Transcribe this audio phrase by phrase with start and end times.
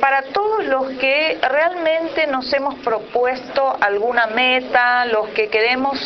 [0.00, 5.98] Para todos los que realmente nos hemos propuesto alguna meta, los que queremos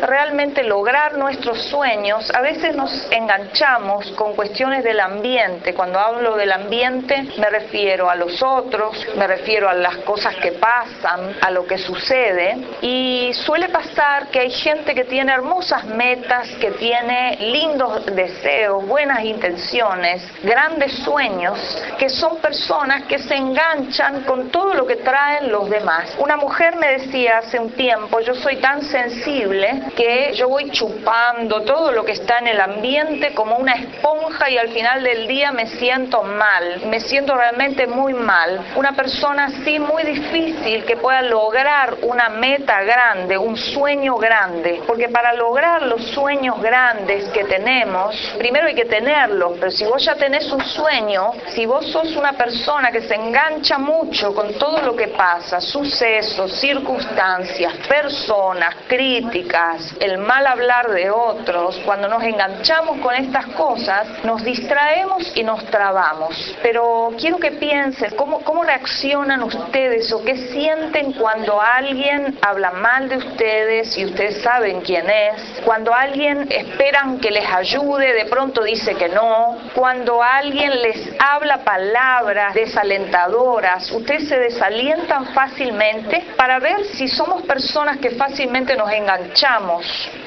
[0.00, 5.74] realmente lograr nuestros sueños, a veces nos enganchamos con cuestiones del ambiente.
[5.74, 10.52] Cuando hablo del ambiente me refiero a los otros, me refiero a las cosas que
[10.52, 12.56] pasan, a lo que sucede.
[12.80, 19.22] Y suele pasar que hay gente que tiene hermosas metas, que tiene lindos deseos, buenas
[19.24, 21.58] intenciones, grandes sueños,
[21.98, 26.14] que son personas que se enganchan con todo lo que traen los demás.
[26.18, 31.62] Una mujer me decía hace un tiempo, yo soy tan sensible que yo voy chupando
[31.62, 35.52] todo lo que está en el ambiente como una esponja y al final del día
[35.52, 38.60] me siento mal, me siento realmente muy mal.
[38.76, 45.08] Una persona así muy difícil que pueda lograr una meta grande, un sueño grande, porque
[45.08, 50.14] para lograr los sueños grandes que tenemos, primero hay que tenerlos, pero si vos ya
[50.14, 54.94] tenés un sueño, si vos sos una persona que se engancha mucho con todo lo
[54.94, 63.14] que pasa, sucesos, circunstancias, personas, críticas, el mal hablar de otros, cuando nos enganchamos con
[63.14, 66.56] estas cosas, nos distraemos y nos trabamos.
[66.62, 73.18] Pero quiero que piensen cómo, reaccionan ustedes o qué sienten cuando alguien habla mal de
[73.18, 78.94] ustedes y ustedes saben quién es, cuando alguien esperan que les ayude, de pronto dice
[78.94, 83.13] que no, cuando alguien les habla palabras desalentadoras,
[83.92, 89.86] ustedes se desalientan fácilmente para ver si somos personas que fácilmente nos enganchamos.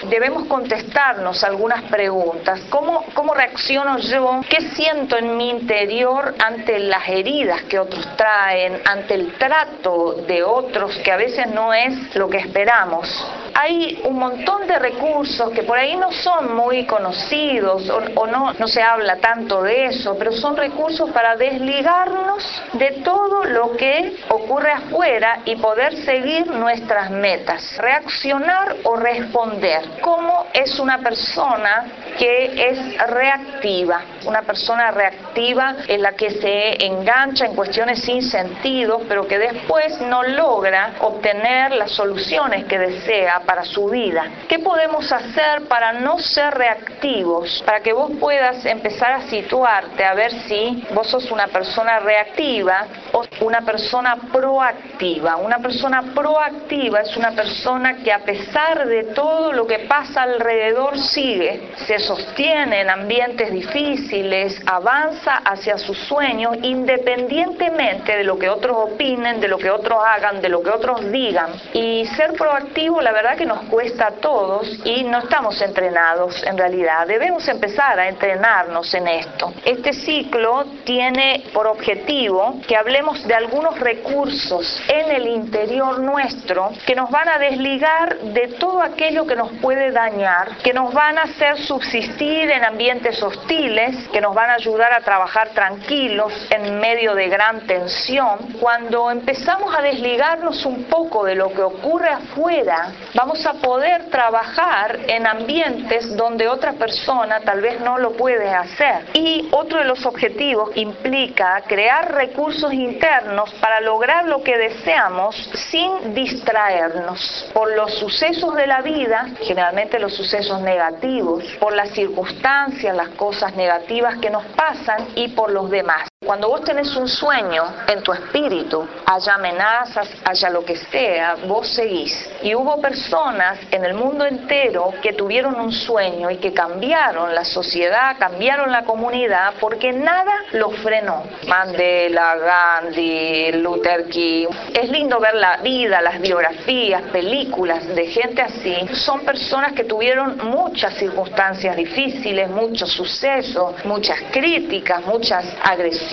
[0.09, 2.61] Debemos contestarnos algunas preguntas.
[2.69, 4.41] ¿Cómo, cómo reacciono yo?
[4.47, 10.43] ¿Qué siento en mi interior ante las heridas que otros traen, ante el trato de
[10.43, 13.07] otros que a veces no es lo que esperamos?
[13.53, 18.53] Hay un montón de recursos que por ahí no son muy conocidos o, o no,
[18.53, 22.43] no se habla tanto de eso, pero son recursos para desligarnos
[22.77, 27.77] de todo lo que ocurre afuera y poder seguir nuestras metas.
[27.77, 29.99] Reaccionar o responder.
[30.01, 31.85] ¿Cómo es una persona
[32.17, 34.01] que es reactiva?
[34.25, 39.99] Una persona reactiva es la que se engancha en cuestiones sin sentido, pero que después
[40.01, 44.25] no logra obtener las soluciones que desea para su vida.
[44.47, 47.63] ¿Qué podemos hacer para no ser reactivos?
[47.65, 52.66] Para que vos puedas empezar a situarte a ver si vos sos una persona reactiva
[53.13, 55.37] o una persona proactiva.
[55.37, 60.97] Una persona proactiva es una persona que a pesar de todo lo que pasa alrededor
[60.97, 68.77] sigue, se sostiene en ambientes difíciles, avanza hacia sus sueños independientemente de lo que otros
[68.77, 71.51] opinen, de lo que otros hagan, de lo que otros digan.
[71.73, 76.57] Y ser proactivo la verdad que nos cuesta a todos y no estamos entrenados en
[76.57, 77.07] realidad.
[77.07, 79.53] Debemos empezar a entrenarnos en esto.
[79.63, 86.95] Este ciclo tiene por objetivo que hablemos de algunos recursos en el interior nuestro que
[86.95, 91.23] nos van a desligar de todo aquello que nos puede dañar, que nos van a
[91.23, 97.13] hacer subsistir en ambientes hostiles, que nos van a ayudar a trabajar tranquilos en medio
[97.15, 98.53] de gran tensión.
[98.59, 104.99] Cuando empezamos a desligarnos un poco de lo que ocurre afuera, vamos a poder trabajar
[105.07, 109.05] en ambientes donde otra persona tal vez no lo puede hacer.
[109.13, 115.35] Y otro de los objetivos implica crear recursos internos para lograr lo que deseamos
[115.69, 122.95] sin distraernos por los sucesos de la vida, generalmente los sucesos negativos, por las circunstancias,
[122.95, 126.07] las cosas negativas que nos pasan y por los demás.
[126.25, 131.67] Cuando vos tenés un sueño en tu espíritu, haya amenazas, haya lo que sea, vos
[131.67, 132.27] seguís.
[132.41, 137.45] Y hubo personas en el mundo entero que tuvieron un sueño y que cambiaron la
[137.45, 141.21] sociedad, cambiaron la comunidad, porque nada los frenó.
[141.47, 144.47] Mandela, Gandhi, Luther King.
[144.73, 148.75] Es lindo ver la vida, las biografías, películas de gente así.
[148.93, 156.06] Son personas que tuvieron muchas circunstancias difíciles, muchos sucesos, muchas críticas, muchas agresiones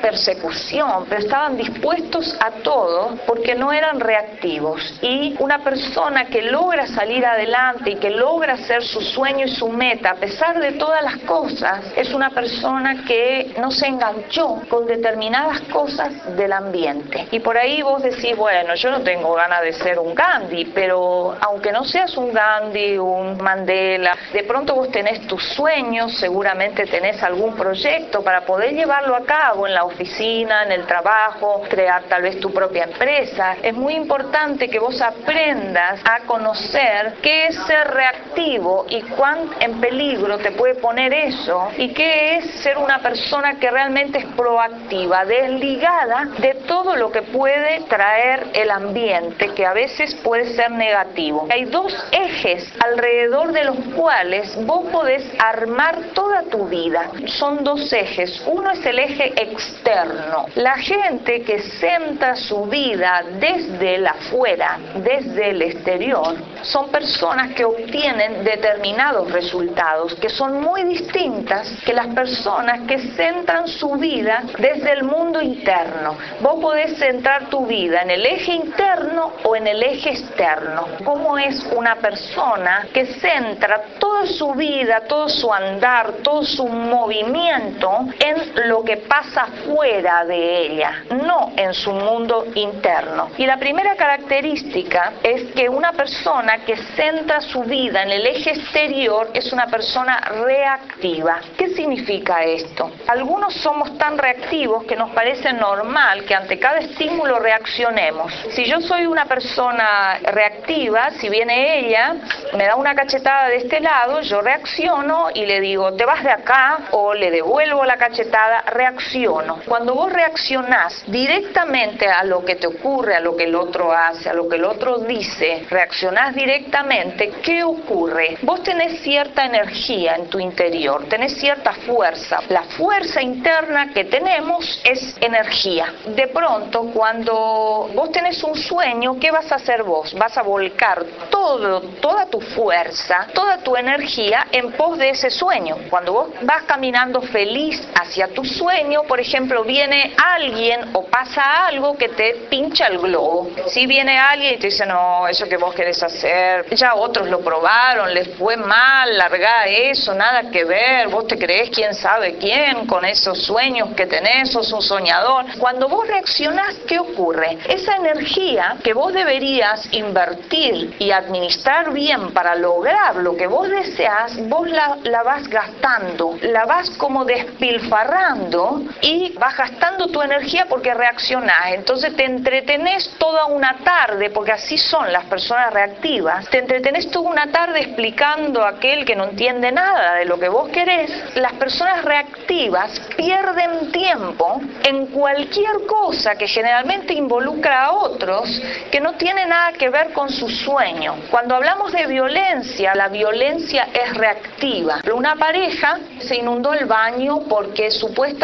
[0.00, 4.98] persecución, pero estaban dispuestos a todo porque no eran reactivos.
[5.02, 9.68] Y una persona que logra salir adelante y que logra hacer su sueño y su
[9.68, 14.86] meta a pesar de todas las cosas, es una persona que no se enganchó con
[14.86, 17.28] determinadas cosas del ambiente.
[17.30, 21.36] Y por ahí vos decís, bueno, yo no tengo ganas de ser un Gandhi, pero
[21.40, 27.22] aunque no seas un Gandhi, un Mandela, de pronto vos tenés tus sueños, seguramente tenés
[27.22, 32.22] algún proyecto para poder llevarlo a cabo en la oficina, en el trabajo, crear tal
[32.22, 33.56] vez tu propia empresa.
[33.62, 39.80] Es muy importante que vos aprendas a conocer qué es ser reactivo y cuán en
[39.80, 45.24] peligro te puede poner eso y qué es ser una persona que realmente es proactiva,
[45.24, 51.46] desligada de todo lo que puede traer el ambiente, que a veces puede ser negativo.
[51.50, 57.10] Hay dos ejes alrededor de los cuales vos podés armar toda tu vida.
[57.26, 58.42] Son dos ejes.
[58.46, 60.46] Uno es el eje externo.
[60.56, 67.64] La gente que centra su vida desde el afuera, desde el exterior, son personas que
[67.64, 74.92] obtienen determinados resultados que son muy distintas que las personas que centran su vida desde
[74.92, 76.16] el mundo interno.
[76.40, 80.86] Vos podés centrar tu vida en el eje interno o en el eje externo.
[81.04, 88.06] ¿Cómo es una persona que centra toda su vida, todo su andar, todo su movimiento
[88.18, 93.30] en lo que pasa fuera de ella, no en su mundo interno?
[93.38, 98.50] Y la primera característica es que una persona que centra su vida en el eje
[98.50, 101.40] exterior es una persona reactiva.
[101.56, 102.90] ¿Qué significa esto?
[103.08, 108.32] Algunos somos tan reactivos que nos parece normal que ante cada estímulo reaccionemos.
[108.50, 112.14] Si yo soy una persona reactiva, si viene ella,
[112.56, 116.30] me da una cachetada de este lado, yo reacciono y le digo, te vas de
[116.30, 119.60] acá o le devuelvo la cachetada, reacciono.
[119.66, 124.28] Cuando vos reaccionás directamente a lo que te ocurre, a lo que el otro hace,
[124.28, 128.38] a lo que el otro dice, reaccionás directamente, ¿qué ocurre?
[128.42, 132.40] Vos tenés cierta energía en tu interior, tenés cierta fuerza.
[132.48, 135.92] La fuerza interna que tenemos es energía.
[136.06, 140.14] De pronto, cuando vos tenés un sueño, ¿qué vas a hacer vos?
[140.14, 145.76] Vas a volcar todo, toda tu fuerza, toda tu energía en pos de ese sueño.
[145.90, 148.61] Cuando vos vas caminando feliz hacia tu sueño,
[149.08, 153.50] por ejemplo, viene alguien o pasa algo que te pincha el globo.
[153.68, 157.40] Si viene alguien y te dice, no, eso que vos querés hacer, ya otros lo
[157.40, 162.86] probaron, les fue mal, larga eso, nada que ver, vos te crees quién sabe quién
[162.86, 165.46] con esos sueños que tenés, sos un soñador.
[165.58, 167.58] Cuando vos reaccionás, ¿qué ocurre?
[167.68, 174.36] Esa energía que vos deberías invertir y administrar bien para lograr lo que vos deseas,
[174.48, 178.51] vos la, la vas gastando, la vas como despilfarrando
[179.00, 181.72] y vas gastando tu energía porque reaccionás.
[181.72, 187.30] Entonces te entretenés toda una tarde, porque así son las personas reactivas, te entretenés toda
[187.30, 191.10] una tarde explicando a aquel que no entiende nada de lo que vos querés.
[191.36, 198.60] Las personas reactivas pierden tiempo en cualquier cosa que generalmente involucra a otros
[198.90, 201.16] que no tiene nada que ver con su sueño.
[201.30, 205.00] Cuando hablamos de violencia, la violencia es reactiva.
[205.14, 208.41] Una pareja se inundó el baño porque supuestamente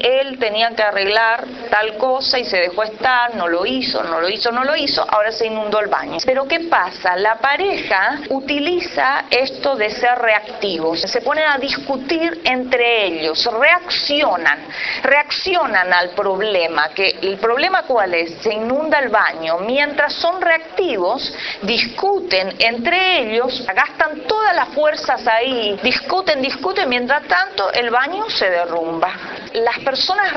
[0.00, 4.28] él tenía que arreglar tal cosa y se dejó estar, no lo hizo, no lo
[4.28, 6.18] hizo, no lo hizo, ahora se inundó el baño.
[6.24, 7.16] Pero ¿qué pasa?
[7.16, 14.66] La pareja utiliza esto de ser reactivos, se ponen a discutir entre ellos, reaccionan,
[15.02, 21.32] reaccionan al problema, que el problema cuál es, se inunda el baño, mientras son reactivos,
[21.62, 28.50] discuten entre ellos, gastan todas las fuerzas ahí, discuten, discuten, mientras tanto el baño se
[28.50, 29.09] derrumba.
[29.54, 30.32] Las personas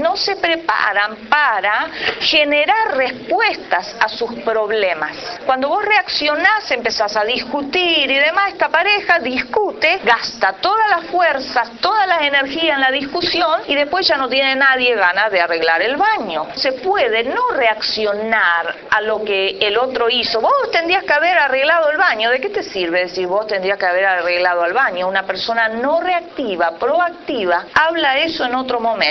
[0.00, 1.88] no se preparan para
[2.20, 5.16] generar respuestas a sus problemas.
[5.44, 11.70] Cuando vos reaccionás, empezás a discutir y demás, esta pareja discute, gasta todas las fuerzas,
[11.80, 15.82] toda la energía en la discusión y después ya no tiene nadie ganas de arreglar
[15.82, 16.46] el baño.
[16.54, 20.40] Se puede no reaccionar a lo que el otro hizo.
[20.40, 22.30] Vos tendrías que haber arreglado el baño.
[22.30, 25.08] ¿De qué te sirve decir vos tendrías que haber arreglado el baño?
[25.08, 29.07] Una persona no reactiva, proactiva, habla eso en otro momento.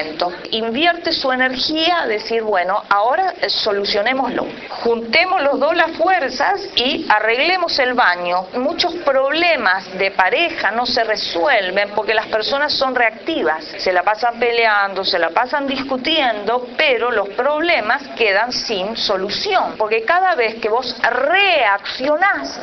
[0.51, 4.45] Invierte su energía a decir, bueno, ahora solucionémoslo.
[4.83, 8.47] Juntemos los dos las fuerzas y arreglemos el baño.
[8.53, 13.63] Muchos problemas de pareja no se resuelven porque las personas son reactivas.
[13.77, 19.75] Se la pasan peleando, se la pasan discutiendo, pero los problemas quedan sin solución.
[19.77, 22.59] Porque cada vez que vos reaccionás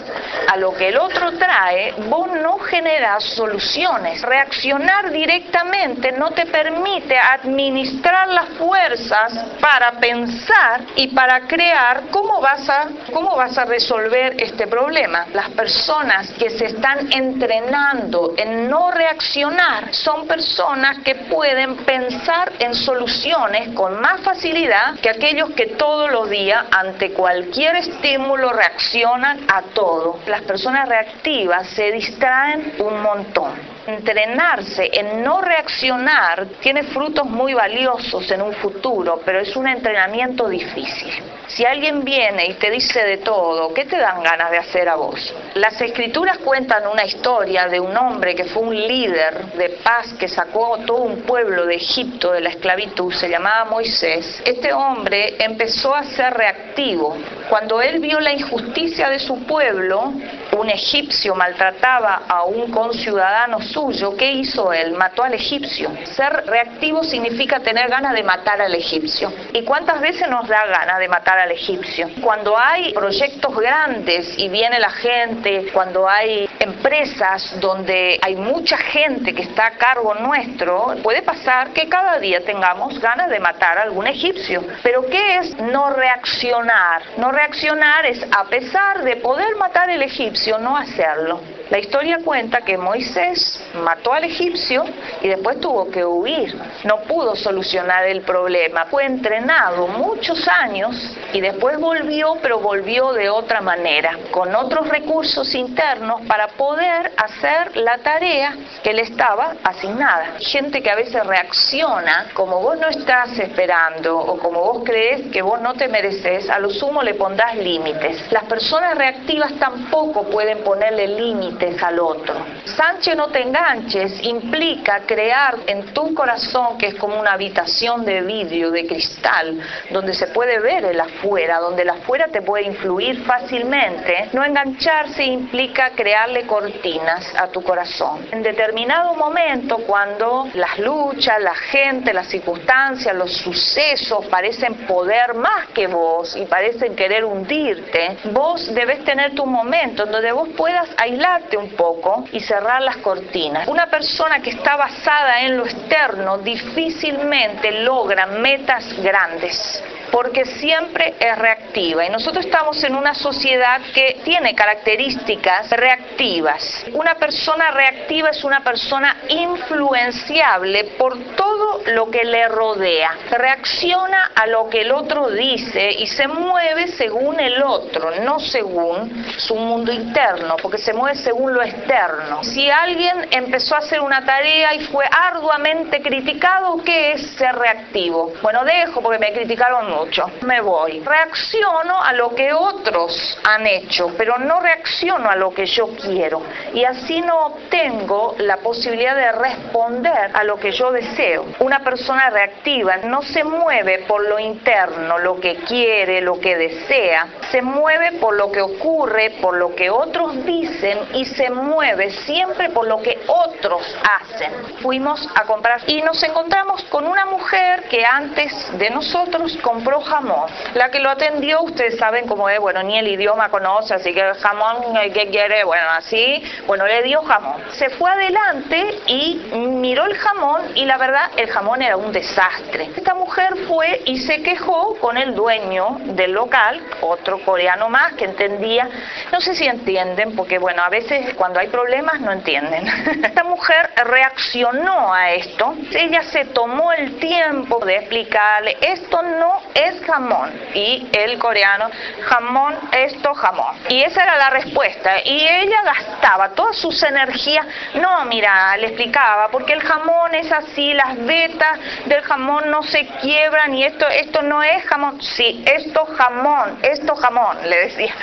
[0.49, 4.23] a lo que el otro trae, vos no generás soluciones.
[4.23, 12.69] Reaccionar directamente no te permite administrar las fuerzas para pensar y para crear cómo vas
[12.69, 15.27] a, cómo vas a resolver este problema.
[15.33, 22.75] Las personas que se están entrenando en no reaccionar son personas que pueden pensar en
[22.75, 29.63] soluciones con más facilidad que aquellos que todos los días ante cualquier estímulo reaccionan a
[29.75, 30.19] todo.
[30.27, 33.74] Las personas reactivas se distraen un montón.
[33.87, 40.49] Entrenarse en no reaccionar tiene frutos muy valiosos en un futuro, pero es un entrenamiento
[40.49, 41.13] difícil.
[41.55, 44.97] Si alguien viene y te dice de todo, ¿qué te dan ganas de hacer a
[44.97, 45.33] vos?
[45.55, 50.27] Las escrituras cuentan una historia de un hombre que fue un líder de paz que
[50.27, 54.43] sacó todo un pueblo de Egipto de la esclavitud, se llamaba Moisés.
[54.45, 57.17] Este hombre empezó a ser reactivo.
[57.49, 60.13] Cuando él vio la injusticia de su pueblo,
[60.59, 64.93] un egipcio maltrataba a un conciudadano suyo, ¿qué hizo él?
[64.95, 65.93] Mató al egipcio.
[66.17, 69.33] Ser reactivo significa tener ganas de matar al egipcio.
[69.53, 72.11] ¿Y cuántas veces nos da ganas de matar al egipcio?
[72.21, 79.35] Cuando hay proyectos grandes y viene la gente, cuando hay empresas donde hay mucha gente
[79.35, 83.83] que está a cargo nuestro, puede pasar que cada día tengamos ganas de matar a
[83.83, 84.63] algún egipcio.
[84.83, 87.03] Pero ¿qué es no reaccionar?
[87.17, 91.41] No reaccionar es a pesar de poder matar al egipcio, no hacerlo.
[91.71, 94.85] La historia cuenta que Moisés mató al egipcio
[95.23, 96.55] y después tuvo que huir.
[96.85, 98.85] No pudo solucionar el problema.
[98.87, 100.95] Fue entrenado muchos años
[101.33, 107.75] y después volvió, pero volvió de otra manera, con otros recursos internos para poder hacer
[107.79, 110.35] la tarea que le estaba asignada.
[110.41, 115.41] Gente que a veces reacciona como vos no estás esperando o como vos crees que
[115.41, 118.31] vos no te mereces, a lo sumo le pondrás límites.
[118.31, 122.35] Las personas reactivas tampoco pueden ponerle límites al otro.
[122.65, 128.23] Sánchez no te enganches implica crear en tu corazón, que es como una habitación de
[128.23, 133.25] vidrio, de cristal, donde se puede ver el afuera, donde el afuera te puede influir
[133.25, 134.31] fácilmente.
[134.33, 138.27] No engancharse implica crearle cortinas a tu corazón.
[138.33, 145.69] En determinado momento, cuando las luchas, la gente, las circunstancias, los sucesos parecen poder más
[145.69, 151.44] que vos y parecen querer hundirte, vos debes tener tu momento donde vos puedas aislar
[151.57, 153.69] un poco y cerrar las cortinas.
[153.69, 159.83] Una persona que está basada en lo externo difícilmente logra metas grandes
[160.15, 166.87] porque siempre es reactiva y nosotros estamos en una sociedad que tiene características reactivas.
[166.93, 173.11] Una persona reactiva es una persona influenciable por todo lo que le rodea.
[173.29, 179.27] Reacciona a lo que el otro dice y se mueve según el otro, no según
[179.37, 182.45] su mundo interno, porque se mueve según lo externo.
[182.45, 188.33] Si alguien empezó a hacer una tarea y fue arduamente criticado, ¿qué es ser reactivo?
[188.43, 190.04] Bueno, dejo porque me criticaron mucho
[190.43, 191.01] me voy.
[191.01, 196.43] Reacciono a lo que otros han hecho, pero no reacciono a lo que yo quiero.
[196.73, 201.47] Y así no obtengo la posibilidad de responder a lo que yo deseo.
[201.61, 207.27] Una persona reactiva no se mueve por lo interno, lo que quiere, lo que desea.
[207.51, 212.71] Se mueve por lo que ocurre, por lo que otros dicen y se mueve siempre
[212.71, 214.53] por lo que otros hacen.
[214.83, 220.51] Fuimos a comprar y nos encontramos con una mujer que antes de nosotros compró jamón.
[220.75, 224.35] La que lo atendió, ustedes saben cómo es, bueno, ni el idioma conoce, así que
[224.41, 225.65] jamón, eh, ¿qué quiere?
[225.65, 227.63] Bueno, así, bueno, le dio jamón.
[227.73, 232.91] Se fue adelante y miró el jamón y la verdad, el jamón era un desastre.
[232.97, 238.25] Esta mujer fue y se quejó con el dueño del local, otro coreano más que
[238.25, 238.89] entendía,
[239.33, 242.87] no sé si entienden, porque bueno, a veces cuando hay problemas no entienden.
[243.25, 250.01] Esta mujer reaccionó a esto, ella se tomó el tiempo de explicarle, esto no es
[250.05, 250.53] jamón.
[250.75, 251.91] Y el coreano,
[252.23, 253.77] jamón, esto, jamón.
[253.89, 255.21] Y esa era la respuesta.
[255.25, 257.67] Y ella gastaba todas sus energías.
[257.95, 263.07] No, mira, le explicaba, porque el jamón es así, las vetas del jamón no se
[263.21, 265.21] quiebran y esto, esto no es jamón.
[265.21, 268.15] Sí, esto jamón, esto jamón, le decía.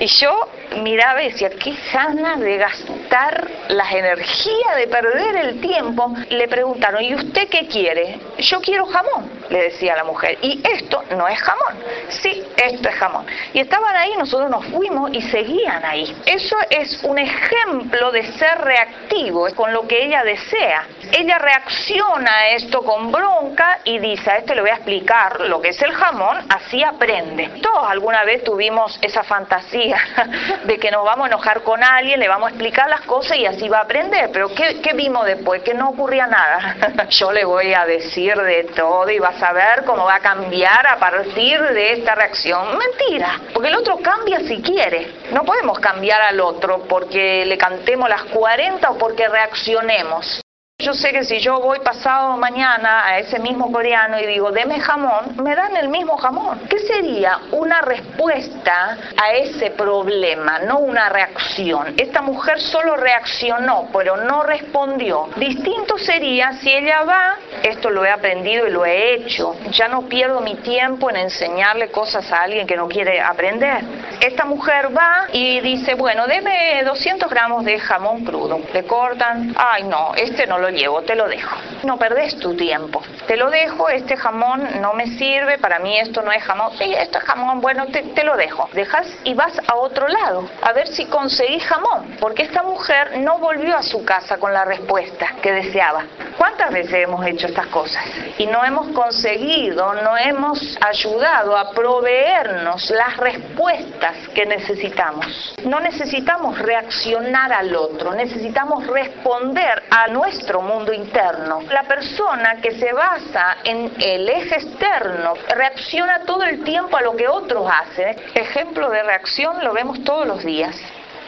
[0.00, 0.48] Y yo
[0.82, 6.14] miraba y decía, qué ganas de gastar las energías, de perder el tiempo.
[6.30, 8.18] Le preguntaron, ¿y usted qué quiere?
[8.38, 10.38] Yo quiero jamón, le decía la mujer.
[10.42, 11.74] Y esto no es jamón.
[12.08, 13.26] Sí, esto es jamón.
[13.52, 16.16] Y estaban ahí, nosotros nos fuimos y seguían ahí.
[16.26, 20.86] Eso es un ejemplo de ser reactivo con lo que ella desea.
[21.12, 25.60] Ella reacciona a esto con bronca y dice, a este le voy a explicar lo
[25.60, 27.48] que es el jamón, así aprende.
[27.62, 29.98] Todos alguna vez tuvimos esa fantasía
[30.64, 33.46] de que nos vamos a enojar con alguien, le vamos a explicar las cosas y
[33.46, 34.30] así va a aprender.
[34.32, 35.62] Pero ¿qué, qué vimos después?
[35.62, 36.76] Que no ocurría nada.
[37.10, 40.86] Yo le voy a decir de todo y vas a ver cómo va a cambiar
[40.86, 42.76] a partir de esta reacción.
[42.76, 45.14] Mentira, porque el otro cambia si quiere.
[45.32, 50.40] No podemos cambiar al otro porque le cantemos las 40 o porque reaccionemos.
[50.88, 54.80] Yo sé que si yo voy pasado mañana a ese mismo coreano y digo, deme
[54.80, 56.60] jamón, me dan el mismo jamón.
[56.60, 61.92] ¿Qué sería una respuesta a ese problema, no una reacción?
[61.98, 65.28] Esta mujer solo reaccionó, pero no respondió.
[65.36, 70.08] Distinto sería si ella va, esto lo he aprendido y lo he hecho, ya no
[70.08, 73.84] pierdo mi tiempo en enseñarle cosas a alguien que no quiere aprender.
[74.20, 78.58] Esta mujer va y dice, bueno, deme 200 gramos de jamón crudo.
[78.72, 80.70] Le cortan, ay no, este no lo
[81.04, 81.56] te lo dejo.
[81.82, 83.02] No perdés tu tiempo.
[83.26, 86.70] Te lo dejo, este jamón no me sirve, para mí esto no es jamón.
[86.78, 88.68] Sí, esto es jamón, bueno, te, te lo dejo.
[88.72, 92.16] Dejas y vas a otro lado, a ver si conseguís jamón.
[92.20, 96.04] Porque esta mujer no volvió a su casa con la respuesta que deseaba.
[96.36, 98.04] ¿Cuántas veces hemos hecho estas cosas?
[98.38, 105.54] Y no hemos conseguido, no hemos ayudado a proveernos las respuestas que necesitamos.
[105.64, 111.62] No necesitamos reaccionar al otro, necesitamos responder a nuestro mundo interno.
[111.70, 117.16] La persona que se basa en el eje externo reacciona todo el tiempo a lo
[117.16, 118.16] que otros hacen.
[118.34, 120.76] Ejemplo de reacción lo vemos todos los días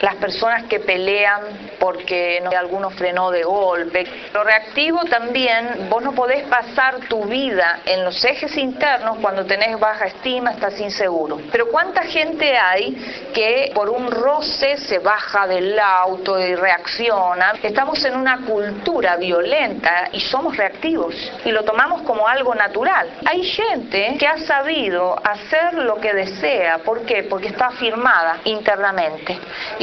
[0.01, 4.07] las personas que pelean porque no, alguno frenó de golpe.
[4.33, 9.79] Lo reactivo también, vos no podés pasar tu vida en los ejes internos cuando tenés
[9.79, 11.41] baja estima, estás inseguro.
[11.53, 12.95] Pero ¿cuánta gente hay
[13.35, 17.55] que por un roce se baja del auto y reacciona?
[17.63, 21.15] Estamos en una cultura violenta y somos reactivos
[21.45, 23.19] y lo tomamos como algo natural.
[23.27, 26.79] Hay gente que ha sabido hacer lo que desea.
[26.79, 27.25] ¿Por qué?
[27.25, 29.39] Porque está afirmada internamente.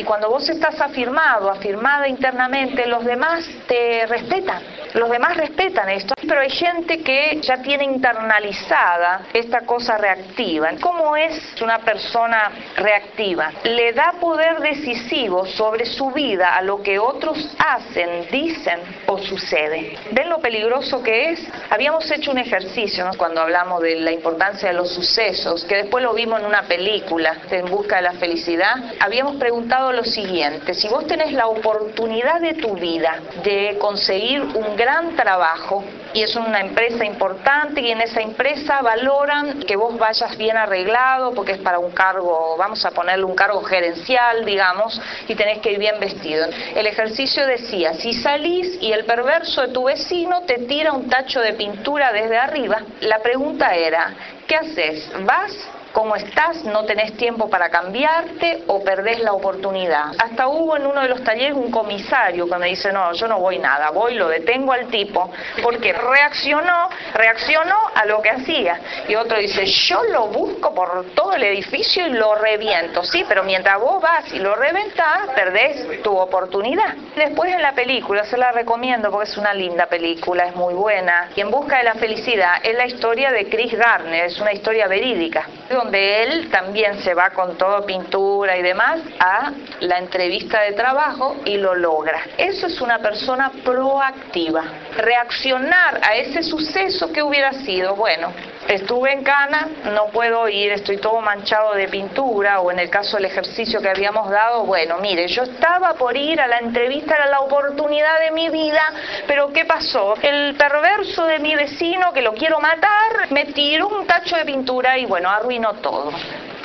[0.07, 4.63] Cuando vos estás afirmado, afirmada internamente, los demás te respetan.
[4.93, 10.71] Los demás respetan esto, pero hay gente que ya tiene internalizada esta cosa reactiva.
[10.79, 13.51] ¿Cómo es una persona reactiva?
[13.63, 19.97] Le da poder decisivo sobre su vida a lo que otros hacen, dicen o sucede.
[20.11, 21.47] ¿Ven lo peligroso que es?
[21.69, 26.13] Habíamos hecho un ejercicio cuando hablamos de la importancia de los sucesos, que después lo
[26.13, 28.75] vimos en una película, En Busca de la Felicidad.
[28.99, 34.75] Habíamos preguntado lo siguiente, si vos tenés la oportunidad de tu vida de conseguir un
[34.75, 40.37] gran trabajo y es una empresa importante y en esa empresa valoran que vos vayas
[40.37, 45.33] bien arreglado porque es para un cargo, vamos a ponerle un cargo gerencial, digamos, y
[45.33, 46.45] tenés que ir bien vestido.
[46.75, 51.41] El ejercicio decía, si salís y el perverso de tu vecino te tira un tacho
[51.41, 54.13] de pintura desde arriba, la pregunta era,
[54.47, 55.11] ¿qué haces?
[55.25, 55.53] ¿Vas
[55.91, 60.11] cómo estás, no tenés tiempo para cambiarte o perdés la oportunidad.
[60.17, 63.39] Hasta hubo en uno de los talleres un comisario que me dice, no, yo no
[63.39, 68.79] voy nada, voy, lo detengo al tipo, porque reaccionó, reaccionó a lo que hacía.
[69.07, 73.03] Y otro dice, yo lo busco por todo el edificio y lo reviento.
[73.03, 76.95] Sí, pero mientras vos vas y lo reventás, perdés tu oportunidad.
[77.15, 81.29] Después en la película, se la recomiendo porque es una linda película, es muy buena.
[81.35, 84.87] Y en busca de la felicidad es la historia de Chris Garner, es una historia
[84.87, 90.73] verídica donde él también se va con todo pintura y demás a la entrevista de
[90.73, 92.19] trabajo y lo logra.
[92.37, 94.63] Eso es una persona proactiva.
[94.97, 98.33] Reaccionar a ese suceso que hubiera sido, bueno,
[98.67, 103.17] estuve en Cana, no puedo ir, estoy todo manchado de pintura, o en el caso
[103.17, 107.27] del ejercicio que habíamos dado, bueno, mire, yo estaba por ir a la entrevista, era
[107.27, 108.81] la oportunidad de mi vida,
[109.25, 110.15] pero ¿qué pasó?
[110.21, 114.97] El perverso de mi vecino, que lo quiero matar, me tiró un tacho de pintura
[114.97, 116.11] y bueno, arruinó todo.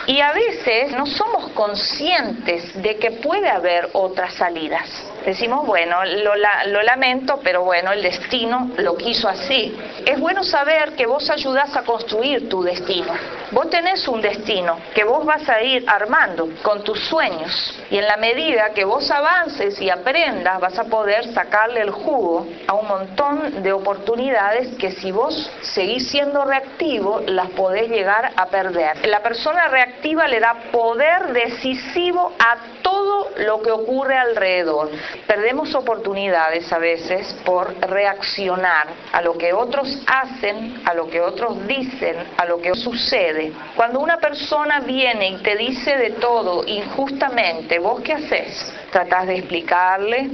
[0.06, 5.11] Y a veces no somos conscientes de que puede haber otras salidas.
[5.24, 9.76] Decimos, bueno, lo, lamento, pero bueno, el destino lo quiso así.
[10.04, 13.12] Es bueno saber que vos ayudás a construir tu destino.
[13.52, 17.78] Vos tenés un destino que vos vas a ir armando con tus sueños.
[17.90, 22.46] Y en la medida que vos avances y aprendas, vas a poder sacarle el jugo
[22.66, 28.46] a un montón de oportunidades que si vos seguís siendo reactivo, las podés llegar a
[28.46, 29.06] perder.
[29.06, 34.90] La persona reactiva le da poder decisivo a todo lo que ocurre alrededor.
[35.26, 41.66] Perdemos oportunidades a veces por reaccionar a lo que otros hacen, a lo que otros
[41.66, 43.52] dicen, a lo que sucede.
[43.74, 48.72] Cuando una persona viene y te dice de todo injustamente, ¿vos qué haces?
[48.90, 50.30] Tratás de explicarle,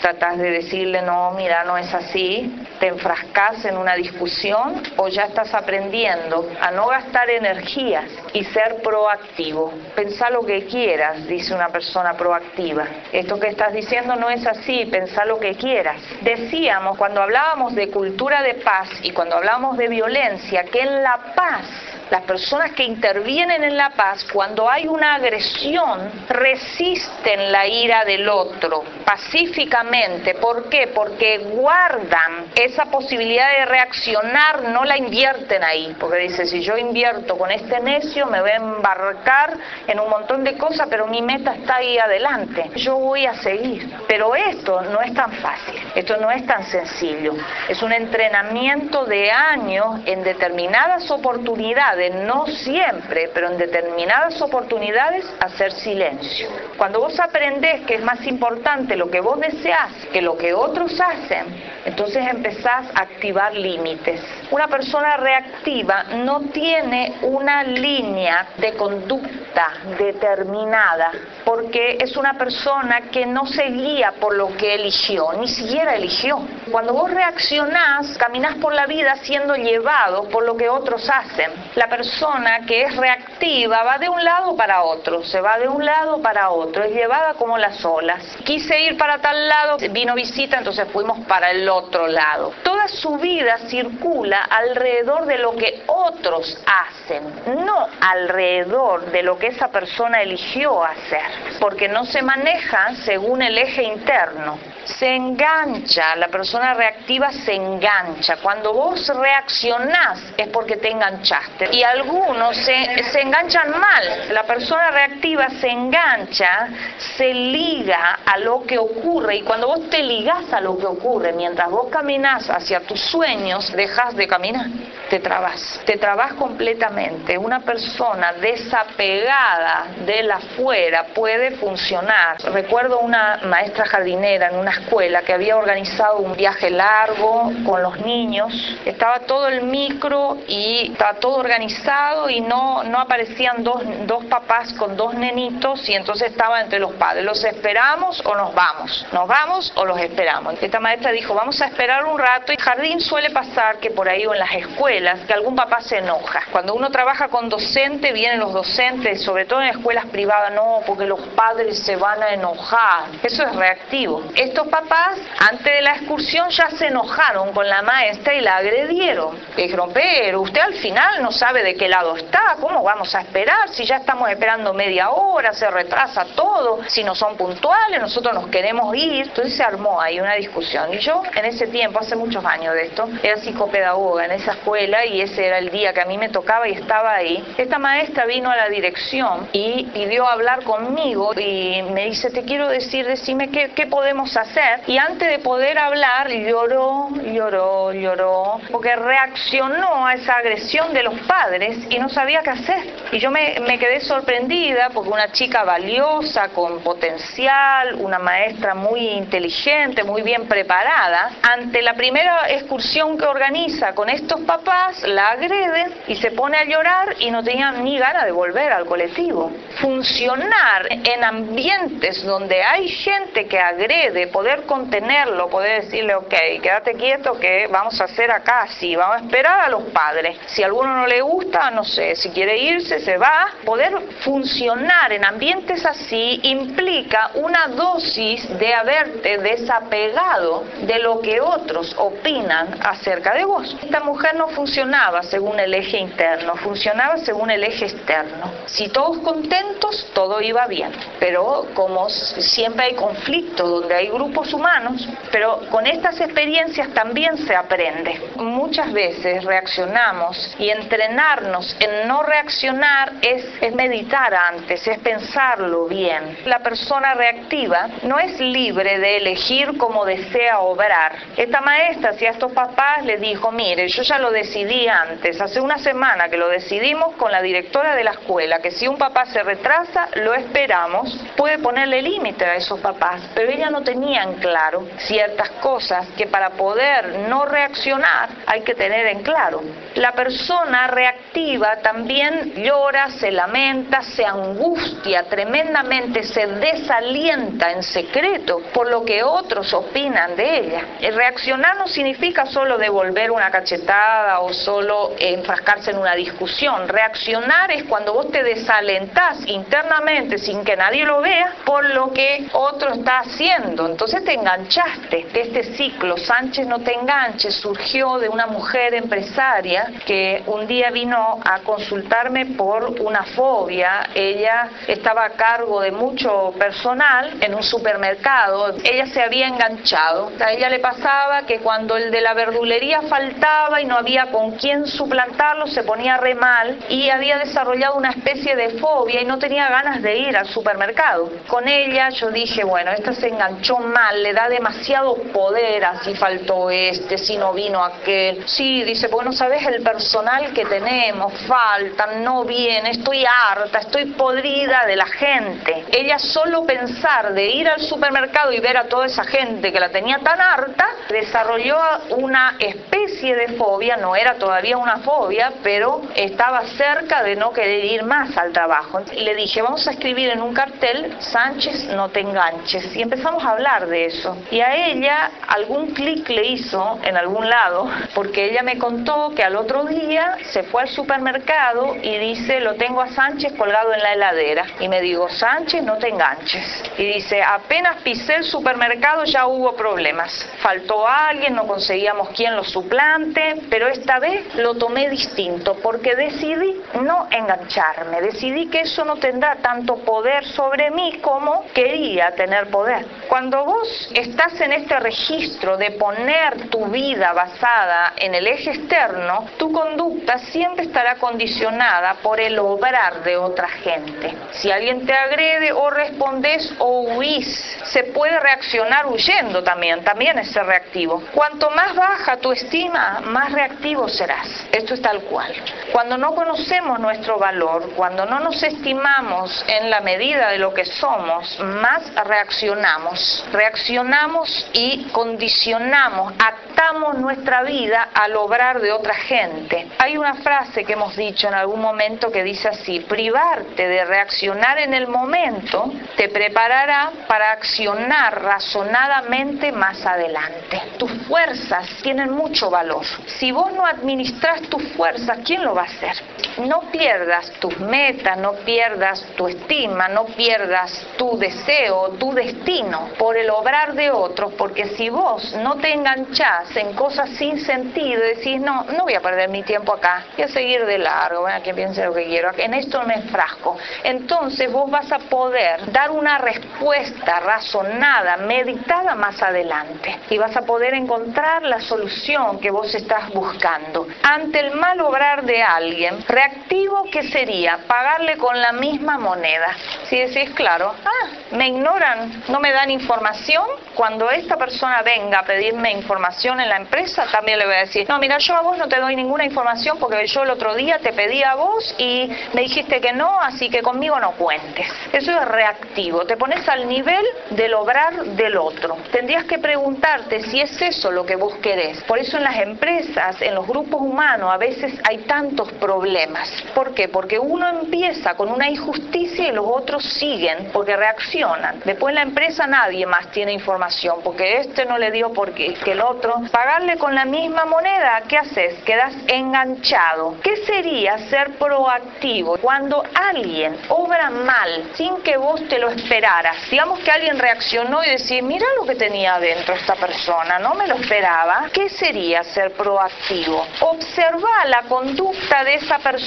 [0.00, 5.24] tratás de decirle, no, mira, no es así, te enfrascas en una discusión o ya
[5.24, 9.72] estás aprendiendo a no gastar energías y ser proactivo.
[9.94, 12.84] Pensá lo que quieras, dice una persona proactiva.
[13.12, 16.00] Esto que estás diciendo no es así, pensá lo que quieras.
[16.22, 21.18] Decíamos cuando hablábamos de cultura de paz y cuando hablábamos de violencia que en la
[21.34, 21.64] paz
[22.10, 28.28] las personas que intervienen en la paz, cuando hay una agresión, resisten la ira del
[28.28, 30.34] otro pacíficamente mente.
[30.34, 30.88] ¿Por qué?
[30.94, 35.94] Porque guardan esa posibilidad de reaccionar, no la invierten ahí.
[35.98, 40.44] Porque dice, si yo invierto con este necio, me voy a embarcar en un montón
[40.44, 42.70] de cosas, pero mi meta está ahí adelante.
[42.76, 43.96] Yo voy a seguir.
[44.08, 47.34] Pero esto no es tan fácil, esto no es tan sencillo.
[47.68, 55.72] Es un entrenamiento de años en determinadas oportunidades, no siempre, pero en determinadas oportunidades, hacer
[55.72, 56.48] silencio.
[56.76, 61.00] Cuando vos aprendés que es más importante lo que vos deseás que lo que otros
[61.00, 61.46] hacen,
[61.84, 64.20] entonces empezás a activar límites.
[64.50, 71.10] Una persona reactiva no tiene una línea de conducta determinada,
[71.44, 76.40] porque es una persona que no se guía por lo que eligió, ni siquiera eligió.
[76.70, 81.50] Cuando vos reaccionás, caminás por la vida siendo llevado por lo que otros hacen.
[81.74, 85.84] La persona que es reactiva va de un lado para otro, se va de un
[85.84, 88.22] lado para otro, es llevada como las olas.
[88.44, 92.52] Quise ir para tal lado, vino visita, entonces fuimos para el otro lado.
[92.62, 97.24] Toda su vida circula alrededor de lo que otros hacen,
[97.64, 101.22] no alrededor de lo que esa persona eligió hacer,
[101.60, 104.58] porque no se maneja según el eje interno.
[104.86, 108.36] Se engancha, la persona reactiva se engancha.
[108.36, 111.74] Cuando vos reaccionás es porque te enganchaste.
[111.74, 114.28] Y algunos se, se enganchan mal.
[114.30, 116.68] La persona reactiva se engancha,
[117.16, 121.32] se liga a lo que ocurre y cuando vos te ligás a lo que ocurre,
[121.32, 124.66] mientras vos caminás hacia tus sueños, dejas de caminar,
[125.10, 127.38] te trabas, te trabas completamente.
[127.38, 132.40] Una persona desapegada de la afuera puede funcionar.
[132.52, 137.98] Recuerdo una maestra jardinera en una escuela que había organizado un viaje largo con los
[138.00, 138.52] niños,
[138.84, 144.72] estaba todo el micro y estaba todo organizado y no, no aparecían dos, dos papás
[144.74, 149.06] con dos nenitos y entonces estaba entre los padres, ¿los esperamos o nos vamos?
[149.12, 150.54] ¿Nos vamos o los esperamos?
[150.60, 152.52] Esta maestra dijo, vamos a esperar un rato.
[152.52, 155.98] Y jardín suele pasar que por ahí o en las escuelas, que algún papá se
[155.98, 156.42] enoja.
[156.52, 161.06] Cuando uno trabaja con docente, vienen los docentes, sobre todo en escuelas privadas, no, porque
[161.06, 163.04] los padres se van a enojar.
[163.22, 164.22] Eso es reactivo.
[164.34, 169.38] Estos papás, antes de la excursión, ya se enojaron con la maestra y la agredieron.
[169.56, 173.68] Le pero usted al final no sabe de qué lado está, ¿cómo vamos a esperar?
[173.70, 178.48] Si ya estamos esperando media hora, se retrasa todo, si no son puntuales, nosotros nos
[178.48, 179.26] queremos ir.
[179.26, 180.92] Entonces se armó ahí una discusión.
[180.92, 185.04] Y yo, en ese tiempo, hace muchos años de esto, era psicopedagoga en esa escuela
[185.04, 187.44] y ese era el día que a mí me tocaba y estaba ahí.
[187.58, 192.68] Esta maestra vino a la dirección y pidió hablar conmigo y me dice, te quiero
[192.68, 194.55] decir, decime qué, qué podemos hacer.
[194.86, 201.18] Y antes de poder hablar, lloró, lloró, lloró, porque reaccionó a esa agresión de los
[201.20, 202.94] padres y no sabía qué hacer.
[203.12, 209.08] Y yo me, me quedé sorprendida porque una chica valiosa, con potencial, una maestra muy
[209.08, 215.92] inteligente, muy bien preparada, ante la primera excursión que organiza con estos papás, la agreden
[216.06, 219.52] y se pone a llorar y no tenía ni ganas de volver al colectivo.
[219.80, 227.38] Funcionar en ambientes donde hay gente que agrede, poder contenerlo, poder decirle, ok, quédate quieto
[227.38, 230.38] que vamos a hacer acá así, vamos a esperar a los padres.
[230.46, 233.48] Si a alguno no le gusta, no sé, si quiere irse, se va.
[233.64, 241.94] Poder funcionar en ambientes así implica una dosis de haberte desapegado de lo que otros
[241.98, 243.76] opinan acerca de vos.
[243.82, 248.52] Esta mujer no funcionaba según el eje interno, funcionaba según el eje externo.
[248.66, 250.92] Si todos contentos, todo iba bien.
[251.18, 257.54] Pero como siempre hay conflictos donde hay grupos humanos, pero con estas experiencias también se
[257.54, 258.20] aprende.
[258.36, 266.38] Muchas veces reaccionamos y entrenarnos en no reaccionar es, es meditar antes, es pensarlo bien.
[266.46, 271.12] La persona reactiva no es libre de elegir cómo desea obrar.
[271.36, 275.60] Esta maestra, si a estos papás les dijo, mire, yo ya lo decidí antes, hace
[275.60, 279.26] una semana que lo decidimos con la directora de la escuela, que si un papá
[279.26, 284.34] se retrasa, lo esperamos, puede ponerle límite a esos papás, pero ella no tenía en
[284.34, 289.62] claro ciertas cosas que para poder no reaccionar hay que tener en claro.
[289.94, 298.88] La persona reactiva también llora, se lamenta, se angustia tremendamente, se desalienta en secreto por
[298.88, 300.82] lo que otros opinan de ella.
[301.00, 306.88] El reaccionar no significa solo devolver una cachetada o solo enfrascarse en una discusión.
[306.88, 312.48] Reaccionar es cuando vos te desalentás internamente sin que nadie lo vea por lo que
[312.52, 313.86] otro está haciendo.
[313.86, 315.26] Entonces Entonces te enganchaste.
[315.34, 321.40] Este ciclo, Sánchez no te enganches, surgió de una mujer empresaria que un día vino
[321.44, 324.10] a consultarme por una fobia.
[324.14, 328.76] Ella estaba a cargo de mucho personal en un supermercado.
[328.84, 330.30] Ella se había enganchado.
[330.38, 334.52] A ella le pasaba que cuando el de la verdulería faltaba y no había con
[334.52, 339.40] quién suplantarlo, se ponía re mal y había desarrollado una especie de fobia y no
[339.40, 341.28] tenía ganas de ir al supermercado.
[341.48, 343.78] Con ella yo dije, bueno, esta se enganchó
[344.14, 348.46] le da demasiado poder, así faltó este, si no vino aquel.
[348.46, 354.84] Sí, dice, bueno, sabes el personal que tenemos, faltan, no viene, estoy harta, estoy podrida
[354.86, 355.84] de la gente.
[355.92, 359.90] Ella solo pensar de ir al supermercado y ver a toda esa gente que la
[359.90, 361.78] tenía tan harta, desarrolló
[362.10, 367.84] una especie de fobia, no era todavía una fobia, pero estaba cerca de no querer
[367.84, 369.00] ir más al trabajo.
[369.16, 372.94] Le dije, vamos a escribir en un cartel, Sánchez, no te enganches.
[372.94, 374.36] Y empezamos a hablar de eso.
[374.50, 379.42] Y a ella algún clic le hizo en algún lado, porque ella me contó que
[379.42, 384.00] al otro día se fue al supermercado y dice, lo tengo a Sánchez colgado en
[384.00, 384.66] la heladera.
[384.80, 386.82] Y me digo, Sánchez, no te enganches.
[386.98, 390.32] Y dice, apenas pisé el supermercado ya hubo problemas.
[390.60, 396.80] Faltó alguien, no conseguíamos quién lo suplante, pero esta vez lo tomé distinto porque decidí
[397.02, 403.06] no engancharme, decidí que eso no tendrá tanto poder sobre mí como quería tener poder.
[403.28, 403.75] Cuando vos
[404.14, 410.38] estás en este registro de poner tu vida basada en el eje externo, tu conducta
[410.38, 414.34] siempre estará condicionada por el obrar de otra gente.
[414.52, 417.46] Si alguien te agrede o respondes o huís,
[417.84, 421.22] se puede reaccionar huyendo también, también es ser reactivo.
[421.32, 424.66] Cuanto más baja tu estima, más reactivo serás.
[424.72, 425.52] Esto es tal cual.
[425.92, 430.84] Cuando no conocemos nuestro valor, cuando no nos estimamos en la medida de lo que
[430.84, 433.44] somos, más reaccionamos.
[433.66, 439.88] Reaccionamos y condicionamos, atamos nuestra vida al obrar de otra gente.
[439.98, 444.78] Hay una frase que hemos dicho en algún momento que dice así, privarte de reaccionar
[444.78, 450.80] en el momento te preparará para accionar razonadamente más adelante.
[450.96, 453.04] Tus fuerzas tienen mucho valor.
[453.26, 456.14] Si vos no administras tus fuerzas, ¿quién lo va a hacer?
[456.58, 463.36] No pierdas tus metas, no pierdas tu estima, no pierdas tu deseo, tu destino por
[463.36, 468.60] el obrar de otros, porque si vos no te enganchás en cosas sin sentido, decís,
[468.60, 471.76] no, no voy a perder mi tiempo acá, voy a seguir de largo, bueno, quien
[471.76, 473.76] piense lo que quiero, en esto me frasco.
[474.02, 480.62] Entonces vos vas a poder dar una respuesta razonada, meditada más adelante, y vas a
[480.62, 484.06] poder encontrar la solución que vos estás buscando.
[484.22, 487.78] Ante el mal obrar de alguien, reactivo, ¿qué sería?
[487.86, 489.74] Pagarle con la misma moneda.
[490.08, 495.44] Si decís, claro, ah, me ignoran, no me dan información, cuando esta persona venga a
[495.44, 498.76] pedirme información en la empresa, también le voy a decir, no, mira, yo a vos
[498.78, 502.30] no te doy ninguna información porque yo el otro día te pedí a vos y
[502.52, 504.86] me dijiste que no, así que conmigo no cuentes.
[505.12, 508.96] Eso es reactivo, te pones al nivel del obrar del otro.
[509.10, 512.02] Tendrías que preguntarte si es eso lo que vos querés.
[512.04, 516.35] Por eso en las empresas, en los grupos humanos, a veces hay tantos problemas.
[516.74, 517.08] ¿Por qué?
[517.08, 521.80] Porque uno empieza con una injusticia y los otros siguen porque reaccionan.
[521.84, 525.92] Después en la empresa nadie más tiene información porque este no le dio porque que
[525.92, 526.42] el otro.
[526.50, 528.82] Pagarle con la misma moneda, ¿qué haces?
[528.84, 530.36] Quedas enganchado.
[530.42, 536.70] ¿Qué sería ser proactivo cuando alguien obra mal sin que vos te lo esperaras?
[536.70, 540.86] Digamos que alguien reaccionó y decía, mira lo que tenía adentro esta persona, no me
[540.86, 541.68] lo esperaba.
[541.72, 543.66] ¿Qué sería ser proactivo?
[543.80, 546.25] Observa la conducta de esa persona,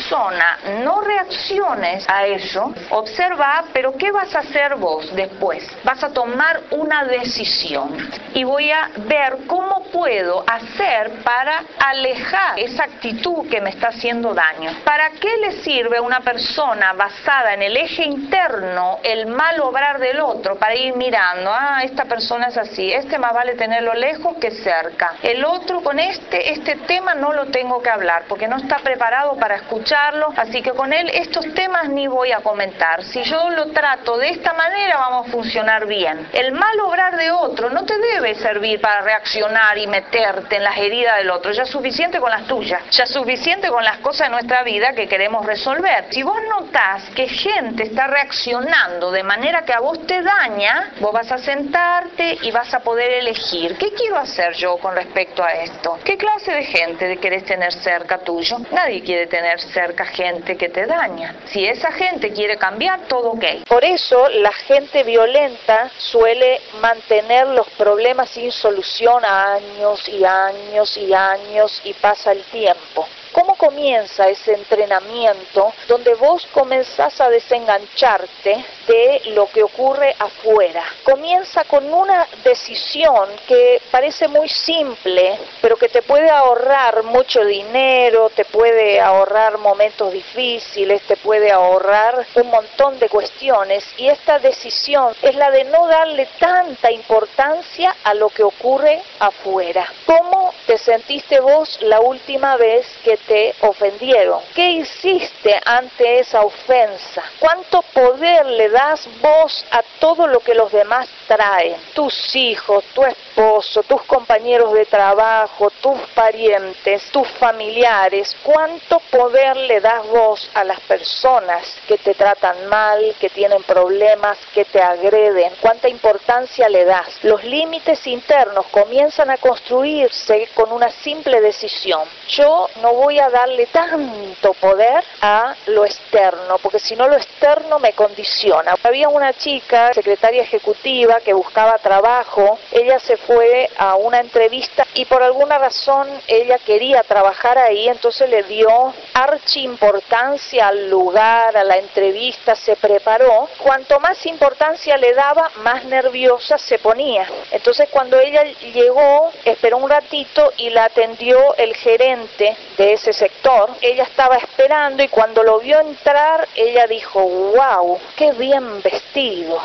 [0.84, 5.68] no reacciones a eso, observa, pero ¿qué vas a hacer vos después?
[5.84, 7.98] Vas a tomar una decisión
[8.34, 14.34] y voy a ver cómo puedo hacer para alejar esa actitud que me está haciendo
[14.34, 14.72] daño.
[14.84, 20.00] ¿Para qué le sirve a una persona basada en el eje interno el mal obrar
[20.00, 20.58] del otro?
[20.58, 25.16] Para ir mirando, ah, esta persona es así, este más vale tenerlo lejos que cerca.
[25.22, 29.36] El otro con este, este tema no lo tengo que hablar porque no está preparado
[29.38, 33.04] para escucharlo, así que con él estos temas ni voy a comentar.
[33.04, 36.28] Si yo lo trato de esta manera vamos a funcionar bien.
[36.34, 40.78] El mal obrar de otro no te debe servir para reaccionar y meterte en las
[40.78, 44.28] heridas del otro, ya es suficiente con las tuyas, ya es suficiente con las cosas
[44.28, 46.06] de nuestra vida que queremos resolver.
[46.10, 51.14] Si vos notás que gente está reaccionando de manera que a vos te daña, vos
[51.14, 55.54] vas a sentarte y vas a poder elegir, ¿qué quiero hacer yo con respecto a
[55.54, 56.00] esto?
[56.04, 58.58] ¿Qué clase de gente querés tener cerca tuyo?
[58.72, 61.36] Nadie quiere tener acerca gente que te daña.
[61.46, 63.46] Si esa gente quiere cambiar, todo ok.
[63.68, 70.98] Por eso la gente violenta suele mantener los problemas sin solución a años y años
[70.98, 73.08] y años y pasa el tiempo.
[73.32, 80.84] ¿Cómo comienza ese entrenamiento donde vos comenzás a desengancharte de lo que ocurre afuera?
[81.04, 88.32] Comienza con una decisión que parece muy simple, pero que te puede ahorrar mucho dinero,
[88.32, 93.86] te puede ahorrar momentos difíciles, te puede ahorrar un montón de cuestiones.
[93.98, 99.88] Y esta decisión es la de no darle tanta importancia a lo que ocurre afuera.
[100.08, 104.42] ¿Cómo te sentiste vos la última vez que te ofendieron.
[104.54, 107.24] ¿Qué hiciste ante esa ofensa?
[107.40, 111.76] ¿Cuánto poder le das vos a todo lo que los demás traen?
[111.94, 118.36] Tus hijos, tu esposo, tus compañeros de trabajo, tus parientes, tus familiares.
[118.44, 124.38] ¿Cuánto poder le das vos a las personas que te tratan mal, que tienen problemas,
[124.54, 125.54] que te agreden?
[125.62, 127.24] ¿Cuánta importancia le das?
[127.24, 132.08] Los límites internos comienzan a construirse con una simple decisión.
[132.28, 137.80] Yo no voy a darle tanto poder a lo externo, porque si no lo externo
[137.80, 138.76] me condiciona.
[138.84, 145.06] Había una chica, secretaria ejecutiva, que buscaba trabajo, ella se fue a una entrevista y
[145.06, 151.64] por alguna razón ella quería trabajar ahí, entonces le dio archi importancia al lugar, a
[151.64, 153.48] la entrevista, se preparó.
[153.58, 157.28] Cuanto más importancia le daba, más nerviosa se ponía.
[157.52, 163.70] Entonces cuando ella llegó, esperó un ratito y la atendió el gerente de ese sector,
[163.82, 169.58] ella estaba esperando y cuando lo vio entrar, ella dijo, wow, qué bien vestido.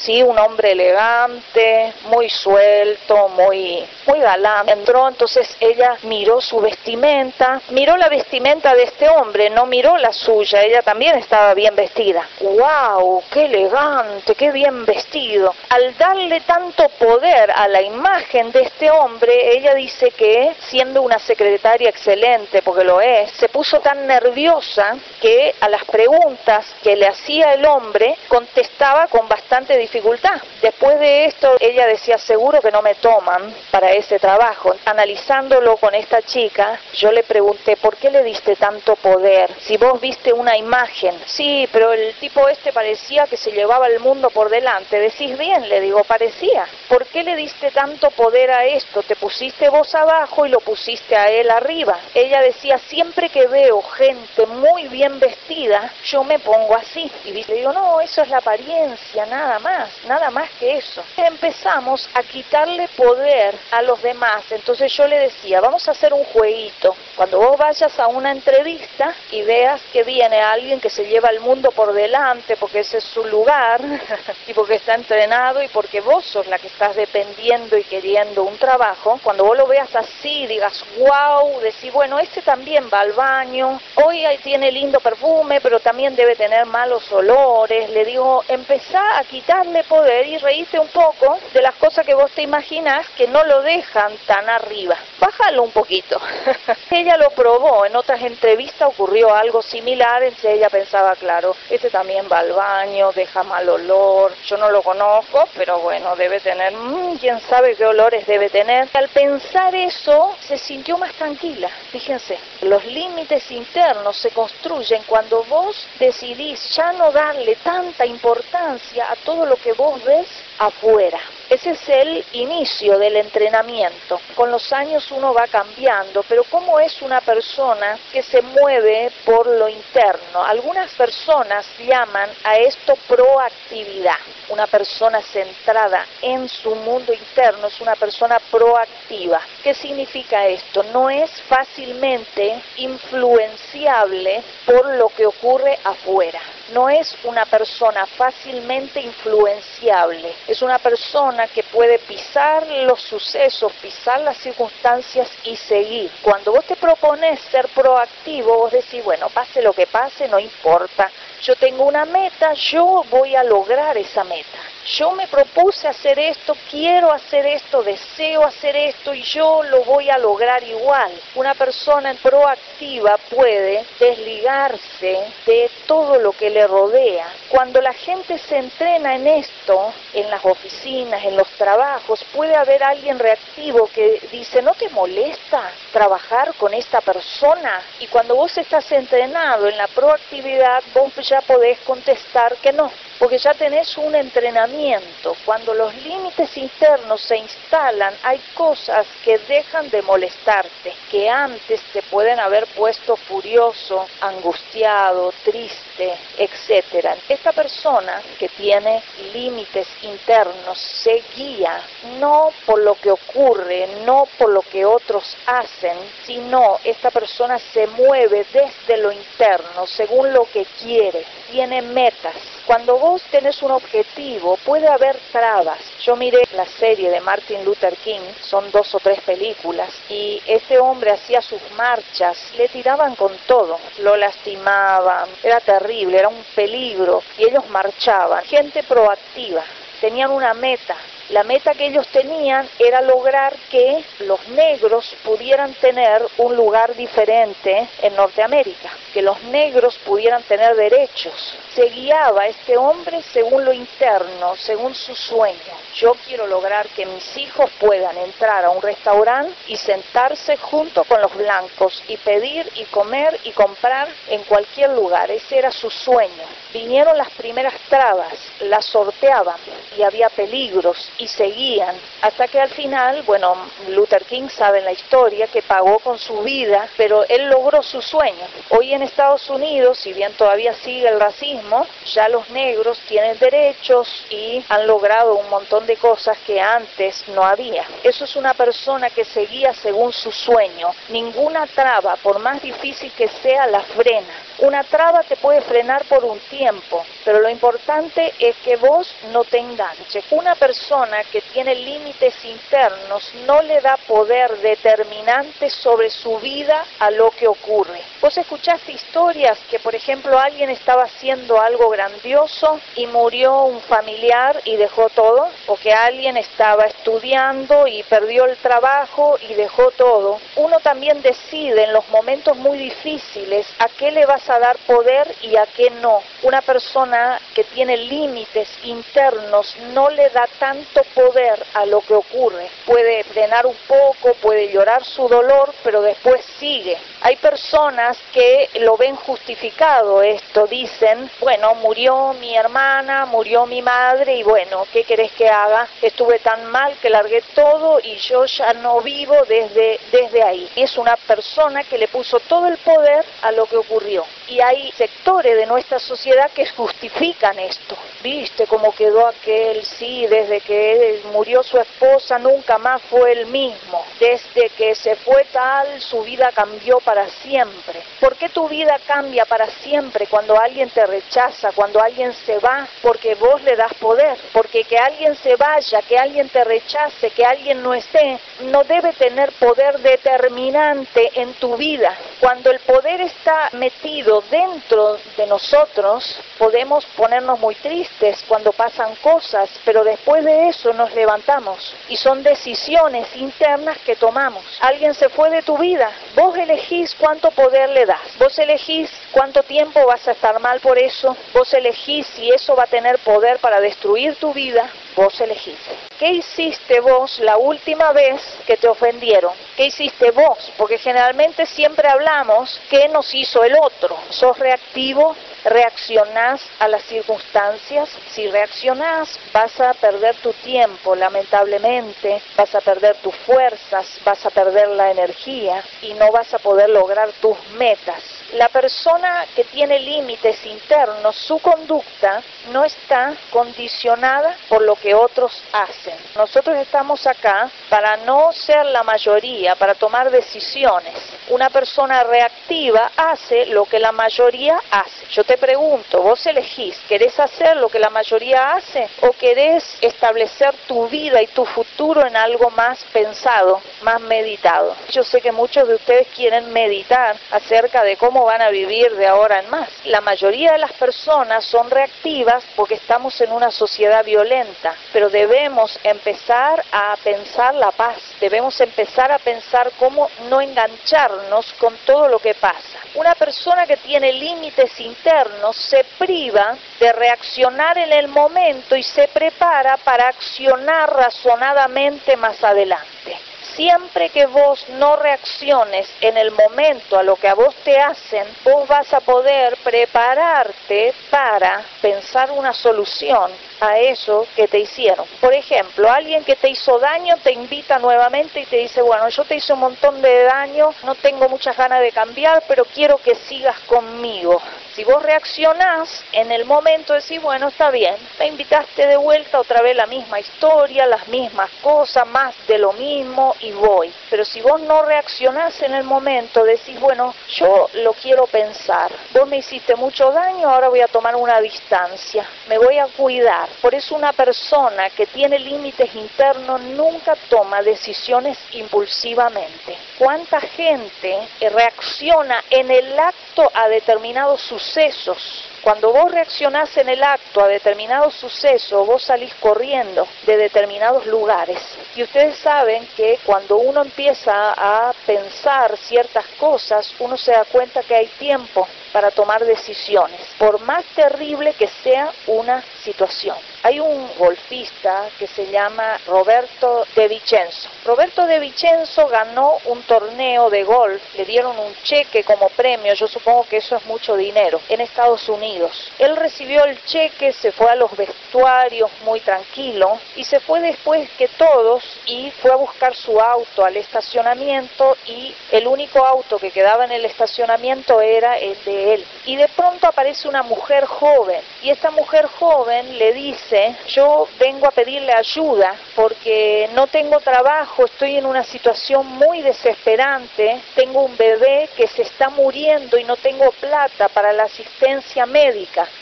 [0.00, 4.66] Sí, un hombre elegante, muy suelto, muy, muy galán.
[4.66, 10.14] Entró, entonces ella miró su vestimenta, miró la vestimenta de este hombre, no miró la
[10.14, 12.26] suya, ella también estaba bien vestida.
[12.40, 13.24] ¡Wow!
[13.30, 14.34] ¡Qué elegante!
[14.34, 15.54] ¡Qué bien vestido!
[15.68, 21.18] Al darle tanto poder a la imagen de este hombre, ella dice que, siendo una
[21.18, 27.06] secretaria excelente, porque lo es, se puso tan nerviosa que a las preguntas que le
[27.06, 30.40] hacía el hombre contestaba con bastante dificultad dificultad.
[30.62, 34.72] Después de esto, ella decía, seguro que no me toman para ese trabajo.
[34.84, 39.50] Analizándolo con esta chica, yo le pregunté, ¿por qué le diste tanto poder?
[39.60, 43.98] Si vos viste una imagen, sí, pero el tipo este parecía que se llevaba el
[43.98, 45.00] mundo por delante.
[45.00, 46.66] Decís bien, le digo, parecía.
[46.88, 49.02] ¿Por qué le diste tanto poder a esto?
[49.02, 51.98] Te pusiste vos abajo y lo pusiste a él arriba.
[52.14, 57.10] Ella decía, siempre que veo gente muy bien vestida, yo me pongo así.
[57.24, 61.02] Y le digo, no, eso es la apariencia, nada más nada más que eso.
[61.16, 64.44] Empezamos a quitarle poder a los demás.
[64.50, 66.94] Entonces yo le decía, vamos a hacer un jueguito.
[67.16, 71.40] Cuando vos vayas a una entrevista y veas que viene alguien que se lleva el
[71.40, 73.80] mundo por delante porque ese es su lugar
[74.46, 78.56] y porque está entrenado y porque vos sos la que estás dependiendo y queriendo un
[78.58, 83.80] trabajo, cuando vos lo veas así, digas, wow, decís, bueno, este también va al baño,
[83.96, 87.90] hoy tiene lindo perfume, pero también debe tener malos olores.
[87.90, 89.24] Le digo, empezá a
[89.70, 93.44] quitarle poder y reíste un poco de las cosas que vos te imaginás que no
[93.44, 94.96] lo dejan tan arriba.
[95.18, 96.20] Bájalo un poquito.
[96.90, 102.26] ella lo probó, en otras entrevistas ocurrió algo similar, entonces ella pensaba, claro, este también
[102.30, 107.16] va al baño, deja mal olor, yo no lo conozco, pero bueno, debe tener, mmm,
[107.16, 108.88] quién sabe qué olores debe tener.
[108.92, 111.68] Al pensar eso, se sintió más tranquila.
[111.90, 119.16] Fíjense, los límites internos se construyen cuando vos decidís ya no darle tanta importancia a
[119.16, 120.26] todo lo que vos ves
[120.58, 121.18] afuera.
[121.48, 124.20] Ese es el inicio del entrenamiento.
[124.36, 129.46] Con los años uno va cambiando, pero ¿cómo es una persona que se mueve por
[129.46, 130.44] lo interno?
[130.44, 134.18] Algunas personas llaman a esto proactividad.
[134.48, 139.40] Una persona centrada en su mundo interno es una persona proactiva.
[139.62, 140.84] ¿Qué significa esto?
[140.92, 146.40] No es fácilmente influenciable por lo que ocurre afuera
[146.72, 154.20] no es una persona fácilmente influenciable, es una persona que puede pisar los sucesos, pisar
[154.20, 156.10] las circunstancias y seguir.
[156.22, 161.10] Cuando vos te propones ser proactivo, vos decís, bueno, pase lo que pase, no importa,
[161.42, 164.58] yo tengo una meta, yo voy a lograr esa meta.
[164.86, 170.08] Yo me propuse hacer esto, quiero hacer esto, deseo hacer esto y yo lo voy
[170.10, 171.12] a lograr igual.
[171.34, 177.26] Una persona proactiva puede desligarse de todo lo que le rodea.
[177.48, 182.82] Cuando la gente se entrena en esto, en las oficinas, en los trabajos, puede haber
[182.82, 187.82] alguien reactivo que dice, ¿no te molesta trabajar con esta persona?
[188.00, 193.36] Y cuando vos estás entrenado en la proactividad, vos ya podés contestar que no porque
[193.36, 195.36] ya tenés un entrenamiento.
[195.44, 202.00] Cuando los límites internos se instalan, hay cosas que dejan de molestarte, que antes te
[202.02, 205.89] pueden haber puesto furioso, angustiado, triste,
[206.38, 207.16] etc.
[207.28, 211.80] Esta persona que tiene límites internos se guía
[212.18, 217.86] no por lo que ocurre, no por lo que otros hacen, sino esta persona se
[217.88, 222.34] mueve desde lo interno, según lo que quiere, tiene metas
[222.70, 225.80] cuando vos tenés un objetivo, puede haber trabas.
[226.04, 230.78] Yo miré la serie de Martin Luther King, son dos o tres películas, y este
[230.78, 237.22] hombre hacía sus marchas, le tiraban con todo, lo lastimaban, era terrible, era un peligro,
[237.38, 238.44] y ellos marchaban.
[238.44, 239.62] Gente proactiva,
[240.00, 240.96] tenían una meta,
[241.30, 247.88] la meta que ellos tenían era lograr que los negros pudieran tener un lugar diferente
[248.02, 251.54] en Norteamérica, que los negros pudieran tener derechos.
[251.74, 255.56] Se guiaba este hombre según lo interno, según su sueño.
[255.94, 261.20] Yo quiero lograr que mis hijos puedan entrar a un restaurante y sentarse junto con
[261.20, 265.30] los blancos y pedir y comer y comprar en cualquier lugar.
[265.30, 266.42] Ese era su sueño.
[266.72, 269.58] Vinieron las primeras trabas, las sorteaban
[269.96, 273.54] y había peligros y seguían, hasta que al final, bueno,
[273.88, 278.46] Luther King sabe la historia que pagó con su vida, pero él logró su sueño.
[278.70, 284.08] Hoy en Estados Unidos, si bien todavía sigue el racismo, ya los negros tienen derechos
[284.30, 287.84] y han logrado un montón de cosas que antes no había.
[288.02, 290.88] Eso es una persona que seguía según su sueño.
[291.10, 294.50] Ninguna traba, por más difícil que sea, la frena.
[294.60, 299.44] Una traba te puede frenar por un tiempo, pero lo importante es que vos no
[299.44, 300.24] te enganches.
[300.30, 307.10] Una persona que tiene límites internos no le da poder determinante sobre su vida a
[307.10, 308.00] lo que ocurre.
[308.20, 314.60] Vos escuchaste historias que, por ejemplo, alguien estaba haciendo algo grandioso y murió un familiar
[314.64, 320.38] y dejó todo, o que alguien estaba estudiando y perdió el trabajo y dejó todo.
[320.56, 325.34] Uno también decide en los momentos muy difíciles a qué le vas a dar poder
[325.42, 326.22] y a qué no.
[326.42, 332.68] Una persona que tiene límites internos no le da tanto poder a lo que ocurre.
[332.86, 336.96] Puede frenar un poco, puede llorar su dolor, pero después sigue.
[337.22, 344.36] Hay personas que lo ven justificado esto, dicen, bueno, murió mi hermana, murió mi madre
[344.36, 345.88] y bueno, ¿qué querés que haga?
[346.02, 350.70] Estuve tan mal que largué todo y yo ya no vivo desde, desde ahí.
[350.76, 354.90] Es una persona que le puso todo el poder a lo que ocurrió y hay
[354.92, 357.96] sectores de nuestra sociedad que justifican esto.
[358.22, 364.04] Viste cómo quedó aquel, sí, desde que murió su esposa nunca más fue el mismo.
[364.18, 368.02] Desde que se fue tal, su vida cambió para siempre.
[368.18, 372.86] ¿Por qué tu vida cambia para siempre cuando alguien te rechaza, cuando alguien se va?
[373.00, 374.36] Porque vos le das poder.
[374.52, 379.12] Porque que alguien se vaya, que alguien te rechace, que alguien no esté, no debe
[379.12, 382.16] tener poder determinante en tu vida.
[382.40, 389.70] Cuando el poder está metido dentro de nosotros podemos ponernos muy tristes cuando pasan cosas,
[389.84, 394.64] pero después de eso nos levantamos y son decisiones internas que tomamos.
[394.80, 399.62] Alguien se fue de tu vida, vos elegís cuánto poder le das, vos elegís cuánto
[399.62, 403.58] tiempo vas a estar mal por eso, vos elegís si eso va a tener poder
[403.58, 405.78] para destruir tu vida, vos elegís.
[406.18, 409.52] ¿Qué hiciste vos la última vez que te ofendieron?
[409.76, 410.72] ¿Qué hiciste vos?
[410.76, 414.16] Porque generalmente siempre hablamos qué nos hizo el otro.
[414.30, 415.34] ¿Sos reactivo?
[415.64, 418.08] Reaccionás a las circunstancias.
[418.32, 424.50] Si reaccionás, vas a perder tu tiempo, lamentablemente, vas a perder tus fuerzas, vas a
[424.50, 428.22] perder la energía y no vas a poder lograr tus metas.
[428.54, 432.42] La persona que tiene límites internos, su conducta
[432.72, 436.14] no está condicionada por lo que otros hacen.
[436.34, 441.14] Nosotros estamos acá para no ser la mayoría, para tomar decisiones.
[441.48, 445.26] Una persona reactiva hace lo que la mayoría hace.
[445.50, 451.08] Te pregunto, vos elegís, ¿querés hacer lo que la mayoría hace o querés establecer tu
[451.08, 454.94] vida y tu futuro en algo más pensado, más meditado?
[455.10, 459.16] Yo sé que muchos de ustedes quieren meditar acerca de cómo ¿cómo van a vivir
[459.16, 459.88] de ahora en más?
[460.04, 465.98] La mayoría de las personas son reactivas porque estamos en una sociedad violenta, pero debemos
[466.04, 472.38] empezar a pensar la paz, debemos empezar a pensar cómo no engancharnos con todo lo
[472.38, 473.00] que pasa.
[473.16, 475.39] Una persona que tiene límites internos
[475.72, 483.38] se priva de reaccionar en el momento y se prepara para accionar razonadamente más adelante.
[483.74, 488.44] Siempre que vos no reacciones en el momento a lo que a vos te hacen,
[488.64, 493.50] vos vas a poder prepararte para pensar una solución
[493.80, 495.26] a eso que te hicieron.
[495.40, 499.44] Por ejemplo, alguien que te hizo daño te invita nuevamente y te dice, bueno, yo
[499.44, 503.34] te hice un montón de daño, no tengo muchas ganas de cambiar, pero quiero que
[503.34, 504.60] sigas conmigo.
[504.94, 509.60] Si vos reaccionás en el momento de decir, bueno, está bien, me invitaste de vuelta
[509.60, 514.12] otra vez la misma historia, las mismas cosas, más de lo mismo y voy.
[514.28, 519.48] Pero si vos no reaccionás en el momento, decís, bueno, yo lo quiero pensar, vos
[519.48, 523.69] me hiciste mucho daño, ahora voy a tomar una distancia, me voy a cuidar.
[523.80, 529.96] Por eso una persona que tiene límites internos nunca toma decisiones impulsivamente.
[530.18, 535.64] ¿Cuánta gente reacciona en el acto a determinados sucesos?
[535.82, 541.78] Cuando vos reaccionás en el acto a determinados sucesos, vos salís corriendo de determinados lugares.
[542.14, 548.02] Y ustedes saben que cuando uno empieza a pensar ciertas cosas, uno se da cuenta
[548.02, 553.56] que hay tiempo para tomar decisiones, por más terrible que sea una situación.
[553.82, 557.88] Hay un golfista que se llama Roberto De Vicenzo.
[558.04, 563.26] Roberto De Vicenzo ganó un torneo de golf, le dieron un cheque como premio, yo
[563.26, 565.69] supongo que eso es mucho dinero, en Estados Unidos.
[566.18, 571.28] Él recibió el cheque, se fue a los vestuarios muy tranquilo y se fue después
[571.38, 576.70] que todos y fue a buscar su auto al estacionamiento y el único auto que
[576.70, 579.24] quedaba en el estacionamiento era el de él.
[579.46, 584.86] Y de pronto aparece una mujer joven y esta mujer joven le dice, yo vengo
[584.86, 591.36] a pedirle ayuda porque no tengo trabajo, estoy en una situación muy desesperante, tengo un
[591.36, 595.59] bebé que se está muriendo y no tengo plata para la asistencia médica,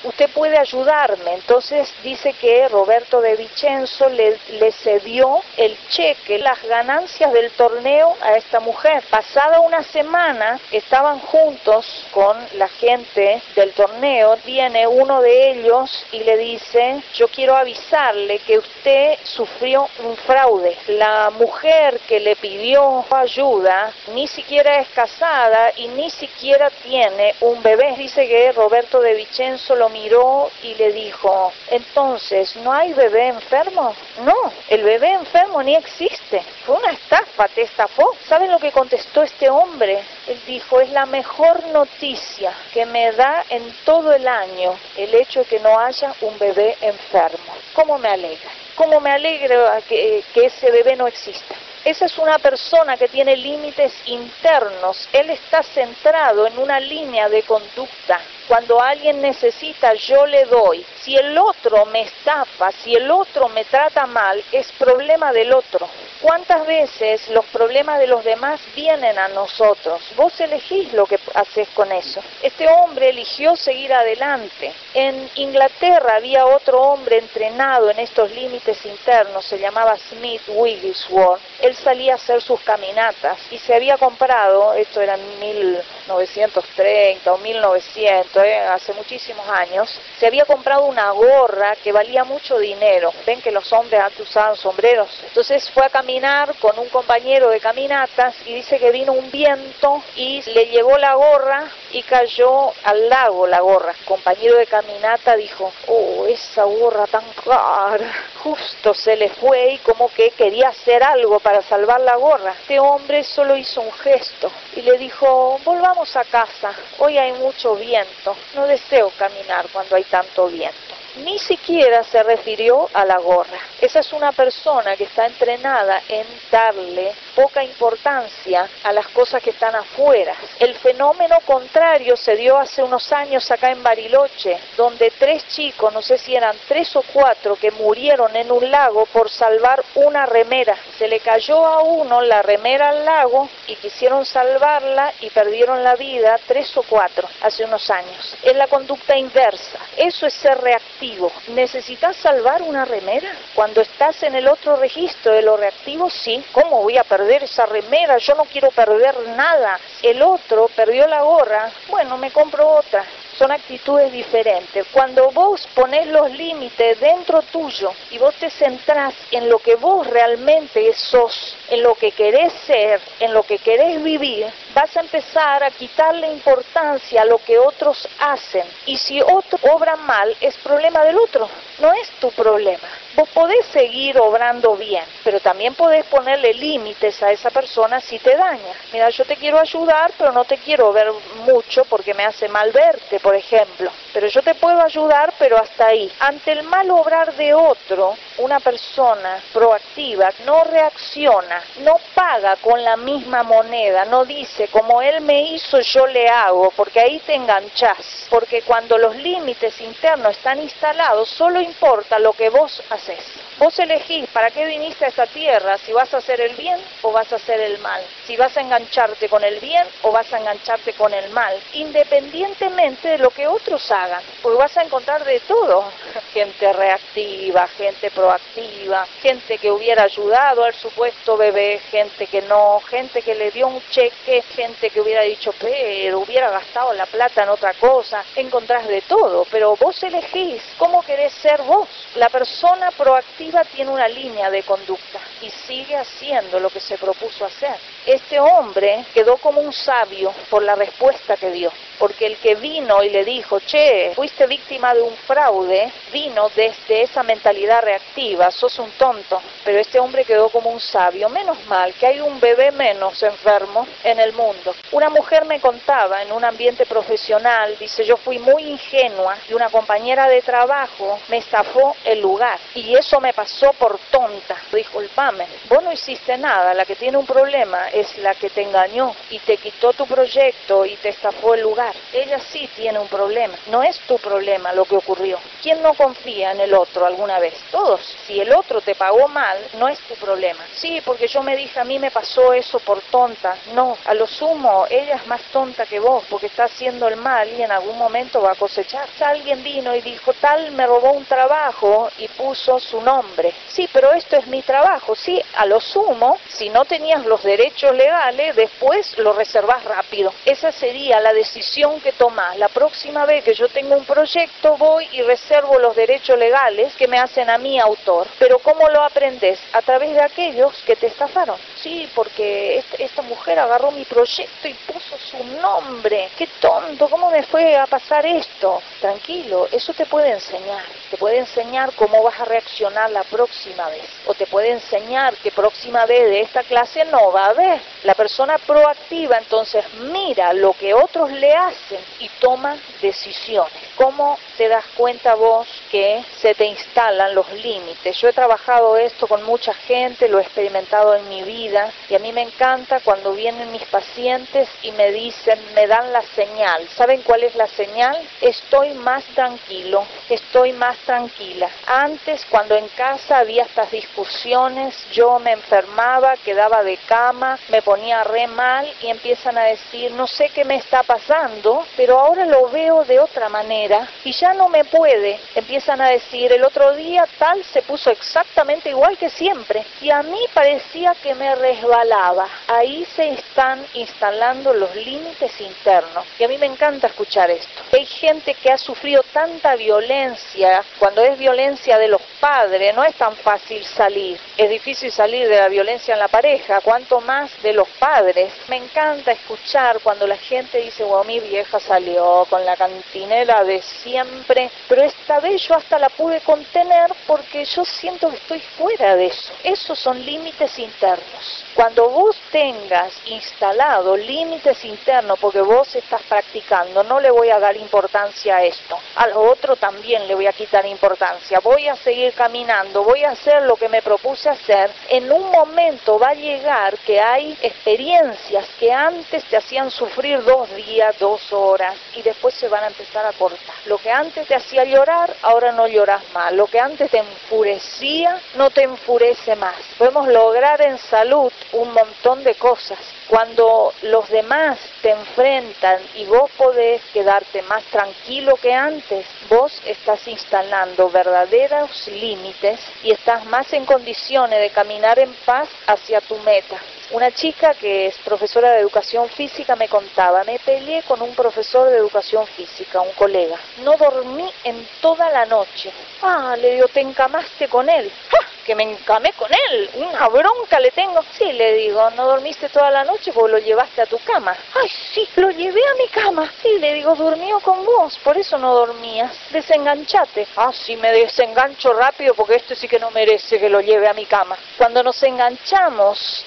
[0.04, 1.34] usted puede ayudarme.
[1.34, 8.16] Entonces dice que Roberto de Vicenzo le, le cedió el cheque, las ganancias del torneo
[8.20, 9.02] a esta mujer.
[9.10, 16.20] Pasada una semana estaban juntos con la gente del torneo, viene uno de ellos y
[16.20, 20.76] le dice, yo quiero avisarle que usted sufrió un fraude.
[20.88, 27.62] La mujer que le pidió ayuda ni siquiera es casada y ni siquiera tiene un
[27.62, 27.94] bebé.
[27.96, 33.94] Dice que Roberto de Vicenzo lo miró y le dijo, entonces, ¿no hay bebé enfermo?
[34.22, 34.34] No,
[34.68, 36.42] el bebé enfermo ni existe.
[36.64, 38.16] Fue una estafa, te estafó.
[38.26, 40.02] ¿Saben lo que contestó este hombre?
[40.26, 45.40] Él dijo, es la mejor noticia que me da en todo el año el hecho
[45.40, 47.54] de que no haya un bebé enfermo.
[47.74, 48.50] ¿Cómo me alegra?
[48.76, 51.54] ¿Cómo me alegra que ese bebé no exista?
[51.84, 55.08] Esa es una persona que tiene límites internos.
[55.12, 58.20] Él está centrado en una línea de conducta.
[58.48, 60.82] Cuando alguien necesita, yo le doy.
[61.02, 65.86] Si el otro me estafa, si el otro me trata mal, es problema del otro.
[66.20, 70.00] ¿Cuántas veces los problemas de los demás vienen a nosotros?
[70.16, 72.20] Vos elegís lo que haces con eso.
[72.42, 74.72] Este hombre eligió seguir adelante.
[74.94, 81.40] En Inglaterra había otro hombre entrenado en estos límites internos, se llamaba Smith Wigglesworth.
[81.60, 87.38] Él salía a hacer sus caminatas y se había comprado, esto era en 1930 o
[87.38, 93.12] 1900, eh, hace muchísimos años, se había comprado una gorra que valía mucho dinero.
[93.26, 95.08] Ven que los hombres antes usaban sombreros.
[95.24, 100.02] Entonces fue a caminar con un compañero de caminatas y dice que vino un viento
[100.16, 103.94] y le llevó la gorra y cayó al lago la gorra.
[104.04, 108.12] compañero de caminata dijo, oh, esa gorra tan cara.
[108.42, 112.54] Justo se le fue y como que quería hacer algo para salvar la gorra.
[112.60, 117.74] Este hombre solo hizo un gesto y le dijo, volvamos a casa, hoy hay mucho
[117.74, 120.87] viento, no deseo caminar cuando hay tanto viento
[121.24, 123.58] ni siquiera se refirió a la gorra.
[123.80, 129.50] Esa es una persona que está entrenada en darle poca importancia a las cosas que
[129.50, 130.34] están afuera.
[130.58, 136.02] El fenómeno contrario se dio hace unos años acá en Bariloche, donde tres chicos, no
[136.02, 140.76] sé si eran tres o cuatro, que murieron en un lago por salvar una remera.
[140.98, 145.94] Se le cayó a uno la remera al lago y quisieron salvarla y perdieron la
[145.94, 148.36] vida tres o cuatro hace unos años.
[148.42, 149.78] Es la conducta inversa.
[149.96, 151.07] Eso es ser reactivo
[151.48, 153.30] ¿necesitas salvar una remera?
[153.54, 156.44] Cuando estás en el otro registro de lo reactivo, sí.
[156.52, 158.18] ¿Cómo voy a perder esa remera?
[158.18, 159.78] Yo no quiero perder nada.
[160.02, 163.04] El otro perdió la gorra, bueno, me compro otra
[163.38, 164.86] son actitudes diferentes.
[164.92, 170.06] Cuando vos pones los límites dentro tuyo y vos te centrás en lo que vos
[170.06, 175.62] realmente sos, en lo que querés ser, en lo que querés vivir, vas a empezar
[175.62, 178.64] a quitarle importancia a lo que otros hacen.
[178.86, 181.48] Y si otro obra mal, es problema del otro,
[181.80, 182.88] no es tu problema.
[183.14, 188.36] Vos podés seguir obrando bien, pero también podés ponerle límites a esa persona si te
[188.36, 188.74] daña.
[188.92, 191.08] Mira, yo te quiero ayudar, pero no te quiero ver
[191.44, 193.90] mucho porque me hace mal verte, por ejemplo.
[194.12, 196.10] Pero yo te puedo ayudar, pero hasta ahí.
[196.20, 202.96] Ante el mal obrar de otro, una persona proactiva no reacciona, no paga con la
[202.96, 208.26] misma moneda, no dice como él me hizo yo le hago, porque ahí te enganchás.
[208.30, 214.28] Porque cuando los límites internos están instalados, solo importa lo que vos haces Vos elegís
[214.30, 217.36] para qué viniste a esta tierra, si vas a hacer el bien o vas a
[217.36, 221.12] hacer el mal, si vas a engancharte con el bien o vas a engancharte con
[221.12, 225.90] el mal, independientemente de lo que otros hagan, porque vas a encontrar de todo,
[226.32, 233.22] gente reactiva, gente proactiva, gente que hubiera ayudado al supuesto bebé, gente que no, gente
[233.22, 237.48] que le dio un cheque, gente que hubiera dicho, pero hubiera gastado la plata en
[237.48, 243.47] otra cosa, encontrás de todo, pero vos elegís cómo querés ser vos, la persona proactiva
[243.72, 247.76] tiene una línea de conducta y sigue haciendo lo que se propuso hacer.
[248.06, 253.02] Este hombre quedó como un sabio por la respuesta que dio, porque el que vino
[253.02, 258.78] y le dijo, che, fuiste víctima de un fraude, vino desde esa mentalidad reactiva, sos
[258.78, 261.28] un tonto, pero este hombre quedó como un sabio.
[261.28, 264.74] Menos mal que hay un bebé menos enfermo en el mundo.
[264.92, 269.68] Una mujer me contaba en un ambiente profesional, dice, yo fui muy ingenua y una
[269.68, 274.56] compañera de trabajo me estafó el lugar y eso me pasó por tonta.
[274.72, 279.14] Disculpame, vos no hiciste nada, la que tiene un problema es la que te engañó
[279.30, 281.94] y te quitó tu proyecto y te estafó el lugar.
[282.12, 285.38] Ella sí tiene un problema, no es tu problema lo que ocurrió.
[285.62, 287.54] ¿Quién no confía en el otro alguna vez?
[287.70, 288.00] Todos.
[288.26, 290.64] Si el otro te pagó mal, no es tu problema.
[290.74, 293.54] Sí, porque yo me dije, a mí me pasó eso por tonta.
[293.72, 297.48] No, a lo sumo, ella es más tonta que vos porque está haciendo el mal
[297.52, 299.06] y en algún momento va a cosechar.
[299.20, 303.27] Alguien vino y dijo, tal me robó un trabajo y puso su nombre.
[303.68, 305.14] Sí, pero esto es mi trabajo.
[305.14, 310.32] Sí, a lo sumo, si no tenías los derechos legales, después lo reservas rápido.
[310.44, 312.56] Esa sería la decisión que tomás.
[312.58, 317.08] La próxima vez que yo tengo un proyecto, voy y reservo los derechos legales que
[317.08, 318.26] me hacen a mí autor.
[318.38, 319.60] Pero ¿cómo lo aprendes?
[319.72, 321.56] A través de aquellos que te estafaron.
[321.76, 326.30] Sí, porque esta mujer agarró mi proyecto y puso su nombre.
[326.36, 328.82] Qué tonto, ¿cómo me fue a pasar esto?
[329.00, 330.84] Tranquilo, eso te puede enseñar.
[331.10, 334.04] Te puede enseñar cómo vas a reaccionar próxima vez.
[334.26, 337.80] O te puede enseñar que próxima vez de esta clase no va a haber.
[338.04, 343.72] La persona proactiva entonces mira lo que otros le hacen y toma decisiones.
[343.96, 348.16] ¿Cómo te das cuenta vos que se te instalan los límites?
[348.20, 352.18] Yo he trabajado esto con mucha gente, lo he experimentado en mi vida y a
[352.18, 356.88] mí me encanta cuando vienen mis pacientes y me dicen, me dan la señal.
[356.90, 358.16] ¿Saben cuál es la señal?
[358.40, 361.68] Estoy más tranquilo, estoy más tranquila.
[361.86, 368.22] Antes, cuando en casa había estas discusiones, yo me enfermaba, quedaba de cama, me ponía
[368.22, 372.68] re mal y empiezan a decir, no sé qué me está pasando, pero ahora lo
[372.68, 375.40] veo de otra manera y ya no me puede.
[375.54, 380.22] Empiezan a decir, el otro día tal se puso exactamente igual que siempre y a
[380.22, 382.46] mí parecía que me resbalaba.
[382.66, 387.82] Ahí se están instalando los límites internos y a mí me encanta escuchar esto.
[387.90, 393.14] Hay gente que ha sufrido tanta violencia, cuando es violencia de los padres, no es
[393.14, 394.38] tan fácil salir.
[394.56, 398.52] Es difícil salir de la violencia en la pareja, cuanto más de los padres.
[398.68, 403.82] Me encanta escuchar cuando la gente dice, wow, mi vieja salió con la cantinela de
[403.82, 409.16] siempre, pero esta vez yo hasta la pude contener porque yo siento que estoy fuera
[409.16, 409.52] de eso.
[409.62, 411.64] Esos son límites internos.
[411.74, 417.76] Cuando vos tengas instalado límites internos porque vos estás practicando, no le voy a dar
[417.76, 422.77] importancia a esto, al otro también le voy a quitar importancia, voy a seguir caminando,
[423.04, 427.20] voy a hacer lo que me propuse hacer, en un momento va a llegar que
[427.20, 432.84] hay experiencias que antes te hacían sufrir dos días, dos horas y después se van
[432.84, 433.74] a empezar a cortar.
[433.86, 436.52] Lo que antes te hacía llorar, ahora no lloras más.
[436.52, 439.76] Lo que antes te enfurecía, no te enfurece más.
[439.98, 442.98] Podemos lograr en salud salud, un montón de cosas.
[443.28, 450.26] Cuando los demás te enfrentan y vos podés quedarte más tranquilo que antes, vos estás
[450.26, 456.78] instalando verdaderos límites y estás más en condiciones de caminar en paz hacia tu meta.
[457.10, 461.88] Una chica que es profesora de educación física me contaba, me peleé con un profesor
[461.88, 463.56] de educación física, un colega.
[463.82, 465.90] No dormí en toda la noche.
[466.20, 468.12] Ah, le digo, te encamaste con él.
[468.30, 468.38] ¡Ja!
[468.66, 469.90] Que me encamé con él.
[469.94, 471.22] Una bronca le tengo.
[471.38, 474.54] Sí, le digo, no dormiste toda la noche porque lo llevaste a tu cama.
[474.74, 476.52] Ay, sí, lo llevé a mi cama.
[476.60, 479.32] Sí, le digo, durmió con vos, por eso no dormías.
[479.50, 480.48] Desenganchate.
[480.56, 484.12] Ah, sí, me desengancho rápido porque este sí que no merece que lo lleve a
[484.12, 484.58] mi cama.
[484.76, 486.44] Cuando nos enganchamos,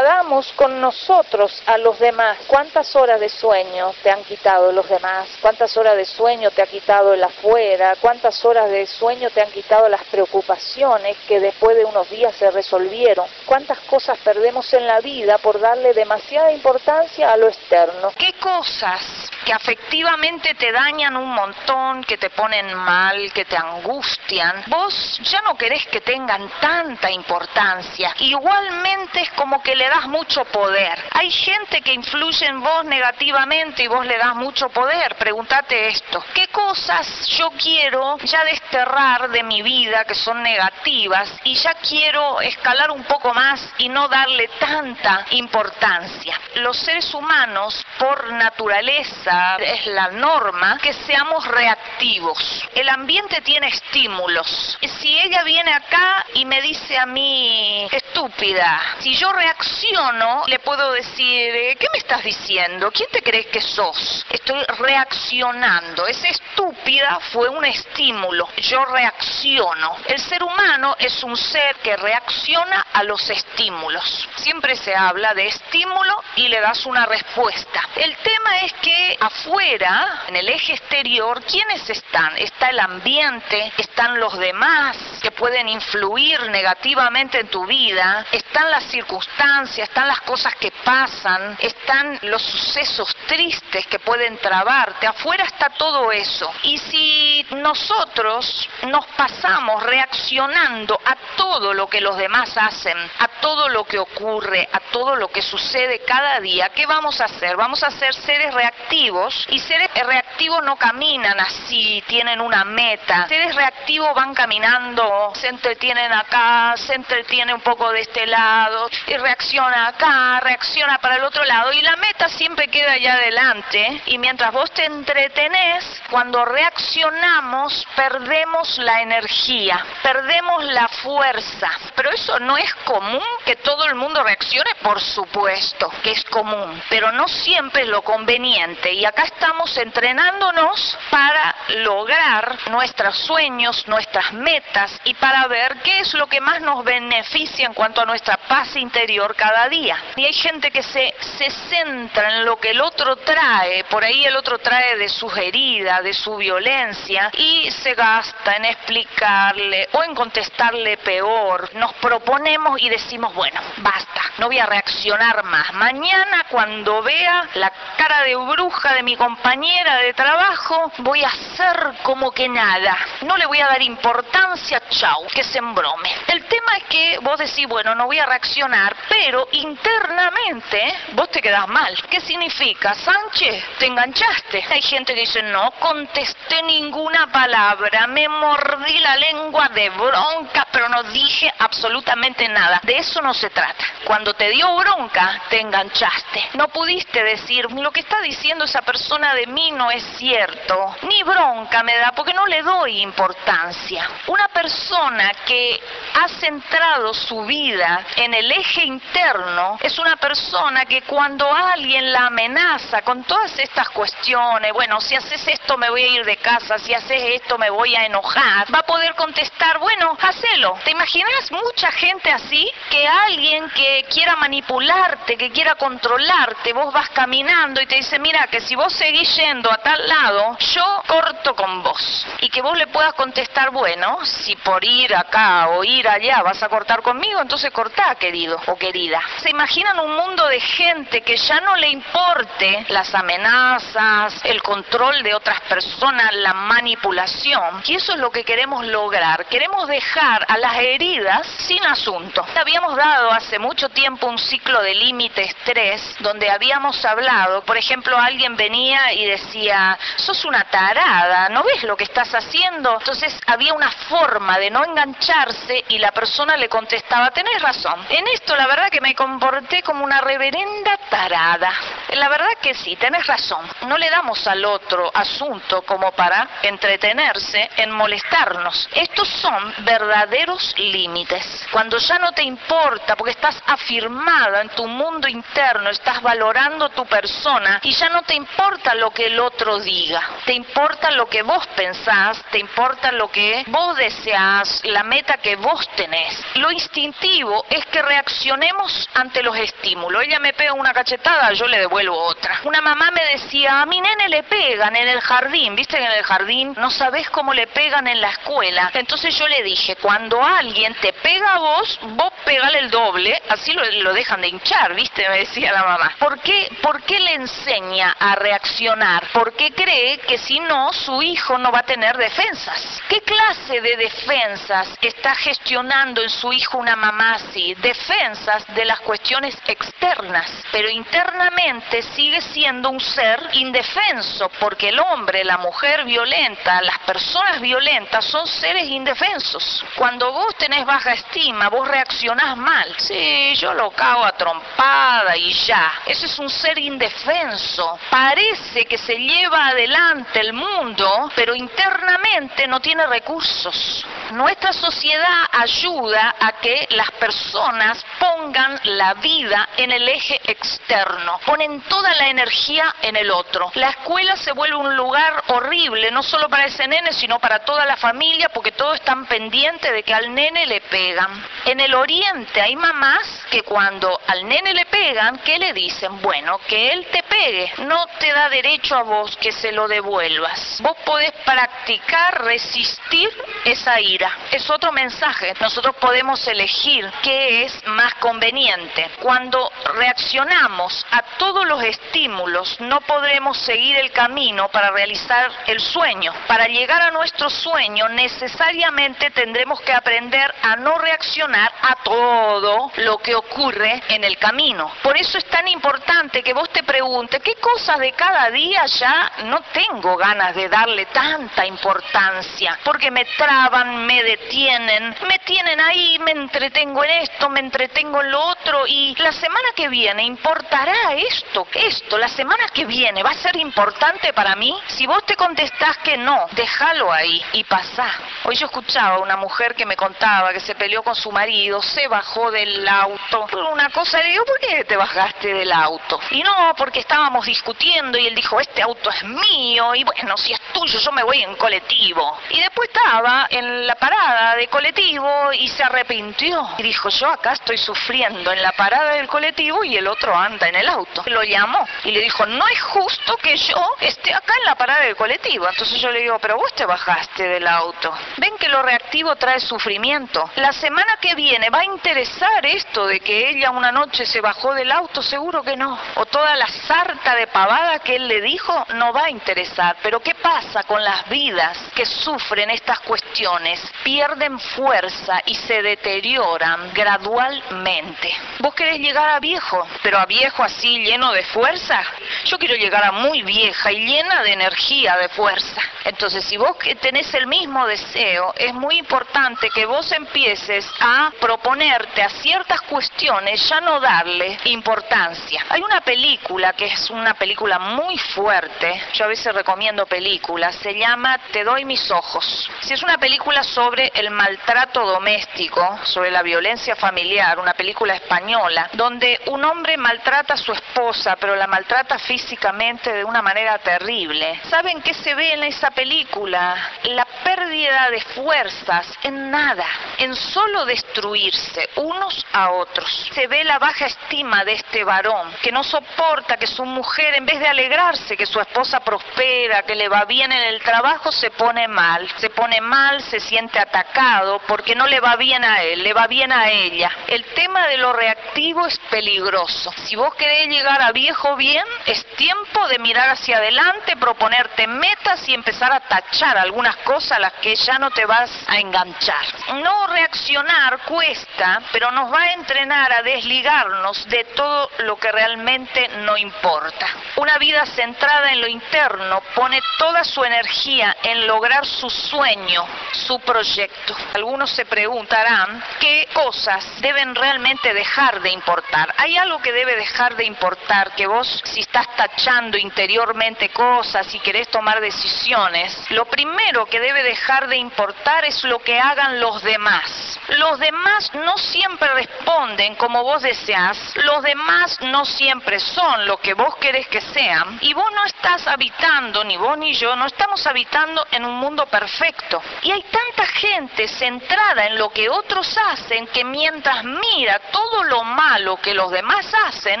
[0.00, 2.38] trasladamos con nosotros a los demás.
[2.46, 5.28] ¿Cuántas horas de sueño te han quitado los demás?
[5.42, 7.94] ¿Cuántas horas de sueño te ha quitado el afuera?
[8.00, 12.50] ¿Cuántas horas de sueño te han quitado las preocupaciones que después de unos días se
[12.50, 13.26] resolvieron?
[13.44, 18.10] ¿Cuántas cosas perdemos en la vida por darle demasiada importancia a lo externo?
[18.16, 19.02] ¿Qué cosas
[19.44, 25.40] que afectivamente te dañan un montón, que te ponen mal, que te angustian, vos ya
[25.42, 28.14] no querés que tengan tanta importancia?
[28.18, 30.98] Igualmente es como que le das mucho poder.
[31.12, 35.16] Hay gente que influye en vos negativamente y vos le das mucho poder.
[35.16, 36.22] Pregúntate esto.
[36.34, 42.40] ¿Qué cosas yo quiero ya desterrar de mi vida que son negativas y ya quiero
[42.40, 46.38] escalar un poco más y no darle tanta importancia?
[46.56, 52.68] Los seres humanos, por naturaleza, es la norma que seamos reactivos.
[52.74, 54.78] El ambiente tiene estímulos.
[55.00, 60.92] Si ella viene acá y me dice a mí, estúpida, si yo reacciono, le puedo
[60.92, 62.90] decir, eh, ¿qué me estás diciendo?
[62.90, 64.26] ¿Quién te crees que sos?
[64.28, 66.06] Estoy reaccionando.
[66.06, 68.48] Esa estúpida fue un estímulo.
[68.56, 69.96] Yo reacciono.
[70.06, 74.28] El ser humano es un ser que reacciona a los estímulos.
[74.36, 77.88] Siempre se habla de estímulo y le das una respuesta.
[77.96, 82.36] El tema es que afuera, en el eje exterior, ¿quiénes están?
[82.38, 88.84] Está el ambiente, están los demás que pueden influir negativamente en tu vida, están las
[88.84, 95.06] circunstancias, están las cosas que pasan, están los sucesos tristes que pueden trabarte.
[95.06, 96.50] Afuera está todo eso.
[96.62, 103.68] Y si nosotros nos pasamos reaccionando a todo lo que los demás hacen, a todo
[103.68, 107.56] lo que ocurre, a todo lo que sucede cada día, ¿qué vamos a hacer?
[107.56, 109.09] Vamos a ser seres reactivos
[109.48, 113.26] y seres reactivos no caminan así, tienen una meta.
[113.26, 119.16] Seres reactivos van caminando, se entretienen acá, se entretiene un poco de este lado y
[119.16, 124.18] reacciona acá, reacciona para el otro lado y la meta siempre queda allá adelante y
[124.18, 131.68] mientras vos te entretenés, cuando reaccionamos perdemos la energía, perdemos la fuerza.
[131.96, 136.80] Pero eso no es común que todo el mundo reaccione, por supuesto que es común,
[136.88, 144.30] pero no siempre es lo conveniente y acá estamos entrenándonos para lograr nuestros sueños, nuestras
[144.34, 148.36] metas y para ver qué es lo que más nos beneficia en cuanto a nuestra
[148.36, 149.96] paz interior cada día.
[150.16, 154.26] Y hay gente que se, se centra en lo que el otro trae, por ahí
[154.26, 160.04] el otro trae de sus heridas, de su violencia y se gasta en explicarle o
[160.04, 161.70] en contestarle peor.
[161.72, 165.72] Nos proponemos y decimos, bueno, basta, no voy a reaccionar más.
[165.72, 171.94] Mañana cuando vea la cara de bruja de mi compañera de trabajo, voy a hacer
[172.02, 172.96] como que nada.
[173.22, 176.14] No le voy a dar importancia, chau, que se embrome.
[176.26, 181.40] El tema es que vos decís, bueno, no voy a reaccionar, pero internamente vos te
[181.40, 181.96] quedás mal.
[182.08, 182.94] ¿Qué significa?
[182.94, 184.64] Sánchez, te enganchaste.
[184.70, 190.88] Hay gente que dice, no contesté ninguna palabra, me mordí la lengua de bronca, pero
[190.88, 192.80] no dije absolutamente nada.
[192.82, 193.84] De eso no se trata.
[194.04, 196.50] Cuando te dio bronca, te enganchaste.
[196.54, 200.96] No pudiste decir, lo que está diciendo esa persona de mí no es cierto.
[201.02, 204.08] Ni bronca me da, porque no le doy importancia.
[204.26, 205.80] Una persona que
[206.14, 212.26] ha centrado su vida en el eje interno es una persona que cuando alguien la
[212.26, 216.78] amenaza con todas estas cuestiones, bueno, si haces esto me voy a ir de casa,
[216.78, 220.78] si haces esto me voy a enojar, va a poder contestar, bueno, hacelo.
[220.84, 222.70] ¿Te imaginas mucha gente así?
[222.90, 228.46] Que alguien que quiera manipularte, que quiera controlarte, vos vas caminando y te dice, mira,
[228.48, 232.24] que si vos seguís yendo a tal lado, yo corto con vos.
[232.40, 236.62] Y que vos le puedas contestar, bueno, si por ir acá o ir allá vas
[236.62, 239.20] a cortar conmigo, entonces cortá, querido o querida.
[239.42, 245.24] ¿Se imaginan un mundo de gente que ya no le importe las amenazas, el control
[245.24, 247.82] de otras personas, la manipulación?
[247.86, 249.46] Y eso es lo que queremos lograr.
[249.46, 252.46] Queremos dejar a las heridas sin asunto.
[252.54, 258.16] Habíamos dado hace mucho tiempo un ciclo de límites 3 donde habíamos hablado, por ejemplo,
[258.16, 262.92] alguien venía y decía, sos una tarada, ¿no ves lo que estás haciendo?
[262.98, 268.04] Entonces había una forma de no engancharse y la persona le contestaba, tenés razón.
[268.10, 271.72] En esto la verdad que me comporté como una reverenda tarada.
[272.10, 273.66] La verdad que sí, tenés razón.
[273.86, 278.90] No le damos al otro asunto como para entretenerse en molestarnos.
[278.92, 281.66] Estos son verdaderos límites.
[281.72, 287.06] Cuando ya no te importa, porque estás afirmada en tu mundo interno, estás valorando tu
[287.06, 290.22] persona y ya no te importa lo que el otro diga.
[290.44, 295.56] Te importa lo que vos pensás, te importa lo que vos deseas, la meta que
[295.56, 296.42] vos tenés.
[296.54, 300.22] Lo instintivo es que reaccionemos ante los estímulos.
[300.22, 302.60] Ella me pega una cachetada, yo le devuelvo otra.
[302.64, 306.24] Una mamá me decía, a mi nene le pegan en el jardín, viste en el
[306.24, 308.90] jardín no sabes cómo le pegan en la escuela.
[308.94, 313.72] Entonces yo le dije, cuando alguien te pega a vos, vos pegale el doble, así
[313.72, 316.16] lo, lo dejan de hinchar, viste, me decía la mamá.
[316.18, 319.26] ¿Por qué, ¿Por qué le enseña a reaccionar?
[319.32, 323.02] Porque cree que si no, su hijo no va a tener defensas.
[323.08, 327.74] ¿Qué clase de defensas está gestionando en su hijo una mamá así?
[327.74, 335.44] Defensas de las cuestiones externas, pero internamente sigue siendo un ser indefenso, porque el hombre,
[335.44, 339.84] la mujer violenta, las personas violentas son seres indefensos.
[339.96, 342.94] Cuando vos tenés baja estima, vos reaccionás mal.
[342.98, 345.92] Sí, yo lo cago a trompada y ya.
[346.06, 347.98] Ese es un ser indefenso.
[348.22, 354.04] Parece que se lleva adelante el mundo, pero internamente no tiene recursos.
[354.32, 361.80] Nuestra sociedad ayuda a que las personas pongan la vida en el eje externo, ponen
[361.88, 363.72] toda la energía en el otro.
[363.74, 367.86] La escuela se vuelve un lugar horrible, no solo para ese nene, sino para toda
[367.86, 371.42] la familia, porque todos están pendientes de que al nene le pegan.
[371.64, 376.20] En el oriente hay mamás que cuando al nene le pegan, ¿qué le dicen?
[376.20, 380.78] Bueno, que él te pegue, no te da derecho a vos que se lo devuelvas.
[380.80, 383.30] Vos podés practicar, resistir
[383.64, 384.30] esa ira.
[384.50, 385.54] Es otro mensaje.
[385.60, 389.10] Nosotros podemos elegir qué es más conveniente.
[389.20, 396.32] Cuando reaccionamos a todos los estímulos, no podremos seguir el camino para realizar el sueño.
[396.46, 403.18] Para llegar a nuestro sueño, necesariamente tendremos que aprender a no reaccionar a todo lo
[403.18, 404.90] que ocurre en el camino.
[405.02, 409.32] Por eso es tan importante que vos te preguntes, ¿qué cosas de cada día ya
[409.44, 412.78] no tengo ganas de darle tanta importancia?
[412.82, 418.30] Porque me traban, me detienen, me tienen ahí, me entretengo en esto, me entretengo en
[418.30, 423.30] lo otro y la semana que viene importará esto, esto, la semana que viene va
[423.30, 424.74] a ser importante para mí.
[424.88, 428.10] Si vos te contestás que no, déjalo ahí y pasá.
[428.44, 431.82] Hoy yo escuchaba a una mujer que me contaba que se peleó con su marido,
[431.82, 433.46] se bajó del auto.
[433.70, 436.18] Una cosa le digo, ¿por qué te bajaste del auto?
[436.30, 440.52] Y no, porque estábamos discutiendo y él dijo, este auto es mío y bueno, si
[440.52, 442.38] es tuyo yo me voy en colectivo.
[442.50, 446.68] Y después estaba en la parada de colectivo y se arrepintió.
[446.78, 450.68] Y dijo, yo acá estoy sufriendo en la parada del colectivo y el otro anda
[450.68, 451.24] en el auto.
[451.26, 455.04] Lo llamó y le dijo, no es justo que yo esté acá en la parada
[455.04, 455.68] del colectivo.
[455.68, 458.12] Entonces yo le digo, pero vos te bajaste del auto.
[458.36, 460.48] Ven que lo reactivo trae sufrimiento.
[460.56, 464.74] La semana que viene va a interesar esto de que ella una noche se bajó
[464.74, 465.98] del auto, seguro que no.
[466.14, 469.96] O toda la sarta de pavada que él le dijo no va a interesar.
[470.02, 473.80] Pero ¿qué pasa con las vidas que sufren estas cuestiones?
[474.04, 478.32] Pierden fuerza y se deterioran gradualmente.
[478.60, 482.02] Vos querés llegar a viejo, pero a viejo así lleno de fuerza.
[482.44, 485.80] Yo quiero llegar a muy vieja y llena de energía, de fuerza.
[486.04, 492.22] Entonces, si vos tenés el mismo deseo, es muy importante que vos empieces a proponerte
[492.22, 495.64] a ciertas cuestiones, ya no darle importancia.
[495.68, 500.94] Hay una película que es una película muy fuerte, yo a veces recomiendo películas, se
[500.94, 502.70] llama Te doy mis ojos.
[502.80, 508.90] Si es una película sobre el maltrato doméstico, sobre la violencia familiar, una película española,
[508.94, 514.60] donde un hombre maltrata a su esposa, pero la maltrata físicamente de una manera terrible.
[514.68, 516.76] ¿Saben qué se ve en esa película?
[517.04, 519.86] La pérdida de fuerzas en nada,
[520.18, 523.30] en solo destruirse unos a otros.
[523.32, 527.46] Se ve la baja estima de este varón, que no soporta que su mujer, en
[527.50, 531.50] vez de alegrarse que su esposa prospera, que le va bien en el trabajo, se
[531.50, 536.02] pone mal, se pone mal, se siente atacado porque no le va bien a él,
[536.02, 537.10] le va bien a ella.
[537.26, 539.92] El tema de lo reactivo es peligroso.
[540.04, 545.48] Si vos querés llegar a viejo bien, es tiempo de mirar hacia adelante, proponerte metas
[545.48, 549.44] y empezar a tachar algunas cosas a las que ya no te vas a enganchar.
[549.74, 556.08] No reaccionar cuesta, pero nos va a entrenar a desligarnos de todo lo que realmente
[556.18, 557.08] no importa.
[557.40, 563.40] Una vida centrada en lo interno pone toda su energía en lograr su sueño, su
[563.40, 564.14] proyecto.
[564.34, 569.14] Algunos se preguntarán qué cosas deben realmente dejar de importar.
[569.16, 574.38] Hay algo que debe dejar de importar, que vos si estás tachando interiormente cosas y
[574.40, 579.62] querés tomar decisiones, lo primero que debe dejar de importar es lo que hagan los
[579.62, 580.38] demás.
[580.58, 586.52] Los demás no siempre responden como vos deseas, los demás no siempre son lo que
[586.52, 590.66] vos querés que sean y vos no estás habitando, ni vos ni yo, no estamos
[590.66, 592.62] habitando en un mundo perfecto.
[592.82, 598.24] Y hay tanta gente centrada en lo que otros hacen que mientras mira todo lo
[598.24, 600.00] malo que los demás hacen,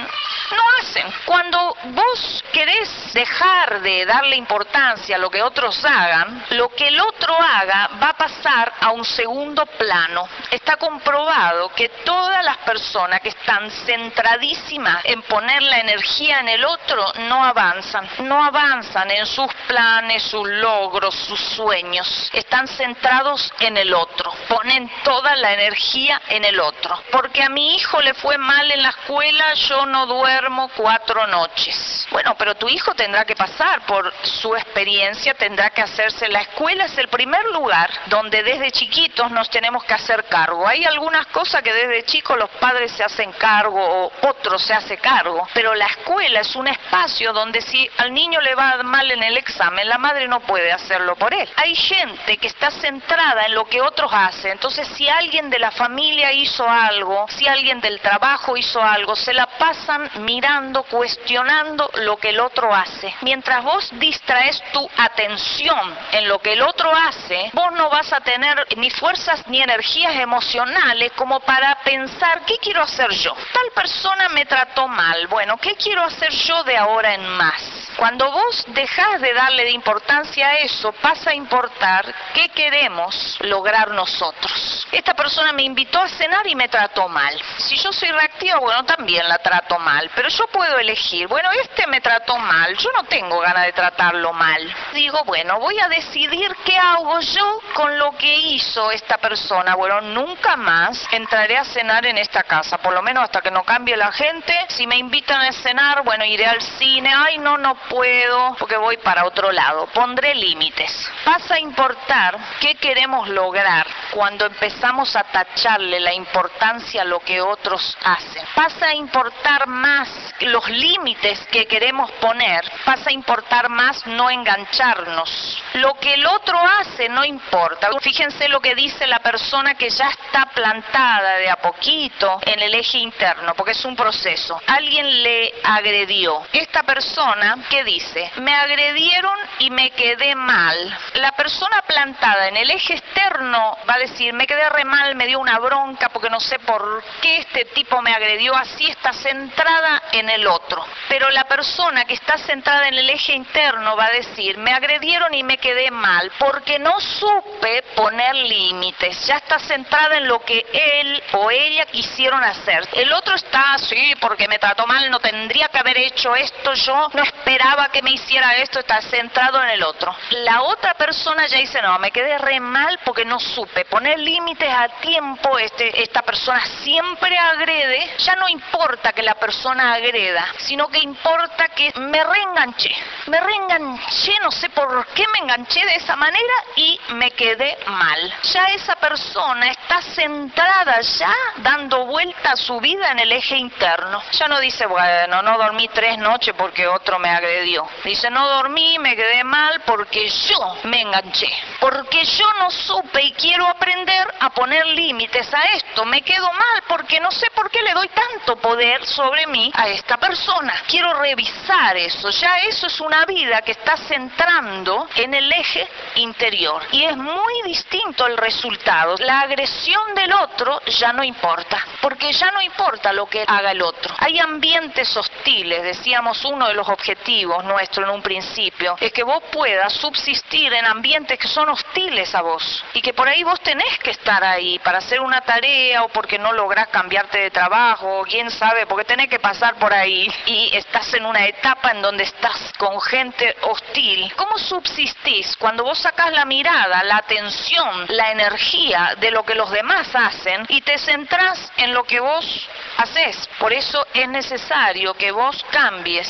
[0.00, 1.06] no hacen.
[1.24, 7.00] Cuando vos querés dejar de darle importancia a lo que otros hagan, lo que el
[7.00, 10.28] otro haga va a pasar a un segundo plano.
[10.50, 16.64] Está comprobado que todas las personas que están centradísimas en poner la energía en el
[16.64, 22.30] otro no avanzan, no avanzan en sus planes, sus logros, sus sueños.
[22.32, 27.02] Están centrados en el otro, ponen toda la energía en el otro.
[27.10, 32.06] Porque a mi hijo le fue mal en la escuela, yo no duermo cuatro noches.
[32.10, 36.28] Bueno, pero tu hijo tendrá que pasar por su experiencia, tendrá que hacerse.
[36.28, 40.66] La escuela es el primer lugar donde desde chiquitos nos tenemos que hacer cargo.
[40.66, 44.98] Hay algunas cosas que desde chicos los padres se hacen cargo o otros se hace
[44.98, 49.22] cargo, pero la escuela es un espacio donde si al niño le va mal en
[49.22, 51.48] el examen, la madre no puede hacerlo por él.
[51.56, 55.70] Hay gente que está centrada en lo que otros hacen, entonces si alguien de la
[55.72, 62.16] familia hizo algo, si alguien del trabajo hizo algo, se la pasan mirando, cuestionando lo
[62.16, 63.14] que el otro hace.
[63.22, 68.20] Mientras vos distraes tu atención en lo que el otro hace, vos no vas a
[68.20, 73.34] tener ni fuerzas ni energías emocionales como para pensar, ¿qué quiero hacer yo?
[73.52, 77.62] Tal persona me trató mal, bueno, ¿qué quiero hacer yo de ahora en más?
[77.96, 83.90] Cuando vos dejás de darle de importancia a eso, pasa a importar qué queremos lograr
[83.90, 84.86] nosotros.
[84.92, 87.34] Esta persona me invitó a cenar y me trató mal.
[87.58, 91.86] Si yo soy reactiva, bueno, también la trato mal, pero yo puedo elegir, bueno, este
[91.86, 94.74] me trató mal, yo no tengo ganas de tratarlo mal.
[94.94, 99.74] Digo, bueno, voy a decidir qué hago yo con lo que hizo esta persona.
[99.74, 103.62] Bueno, nunca más entraré a cenar en esta casa, por lo menos hasta que no
[103.62, 104.54] cambie la gente.
[104.68, 106.89] Si me invitan a cenar, bueno, iré al cine.
[106.98, 109.86] Ay, no, no puedo porque voy para otro lado.
[109.88, 111.10] Pondré límites.
[111.24, 117.40] Pasa a importar qué queremos lograr cuando empezamos a tacharle la importancia a lo que
[117.40, 118.44] otros hacen.
[118.54, 120.08] Pasa a importar más
[120.40, 122.64] los límites que queremos poner.
[122.84, 125.62] Pasa a importar más no engancharnos.
[125.74, 127.88] Lo que el otro hace no importa.
[128.00, 132.74] Fíjense lo que dice la persona que ya está plantada de a poquito en el
[132.74, 134.60] eje interno, porque es un proceso.
[134.66, 136.42] Alguien le agredió.
[136.52, 140.98] Esta persona que dice, me agredieron y me quedé mal.
[141.14, 145.26] La persona plantada en el eje externo va a decir, me quedé re mal, me
[145.26, 150.02] dio una bronca porque no sé por qué este tipo me agredió, así está centrada
[150.12, 150.84] en el otro.
[151.08, 155.34] Pero la persona que está centrada en el eje interno va a decir, me agredieron
[155.34, 160.64] y me quedé mal porque no supe poner límites, ya está centrada en lo que
[160.72, 162.88] él o ella quisieron hacer.
[162.92, 167.08] El otro está, sí, porque me trató mal, no tendría que haber hecho esto, yo
[167.12, 170.14] no esperaba que me hiciera esto, está centrado en el otro.
[170.30, 174.70] La otra persona ya dice, no, me quedé re mal porque no supe poner límites
[174.72, 180.88] a tiempo, este, esta persona siempre agrede, ya no importa que la persona agreda, sino
[180.88, 182.94] que importa que me reenganché,
[183.26, 188.34] me reenganché, no sé por qué me enganché de esa manera y me quedé mal.
[188.42, 194.22] Ya esa persona está centrada ya dando vuelta a su vida en el eje interno.
[194.32, 197.86] Ya no dice, bueno, no dormí tres noches porque otro me agredió.
[198.04, 203.32] Dice, no dormí, me quedé mal porque yo me enganché, porque yo no supe y
[203.32, 206.04] quiero aprender a poner límites a esto.
[206.04, 209.88] Me quedo mal porque no sé por qué le doy tanto poder sobre mí a
[209.88, 210.74] esta persona.
[210.86, 212.30] Quiero revisar eso.
[212.30, 216.82] Ya eso es una vida que está centrando en el eje interior.
[216.92, 219.16] Y es muy distinto el resultado.
[219.18, 223.82] La agresión del otro ya no importa, porque ya no importa lo que haga el
[223.82, 224.14] otro.
[224.18, 229.42] Hay ambientes hostiles, decíamos uno de los objetivos nuestro en un principio, es que vos
[229.52, 233.98] puedas subsistir en ambientes que son hostiles a vos y que por ahí vos tenés
[233.98, 238.24] que estar ahí para hacer una tarea o porque no lográs cambiarte de trabajo, o
[238.24, 242.24] quién sabe, porque tenés que pasar por ahí y estás en una etapa en donde
[242.24, 244.32] estás con gente hostil.
[244.36, 249.70] ¿Cómo subsistís cuando vos sacás la mirada, la atención, la energía de lo que los
[249.70, 253.48] demás hacen y te centrás en lo que vos haces?
[253.58, 256.29] Por eso es necesario que vos cambies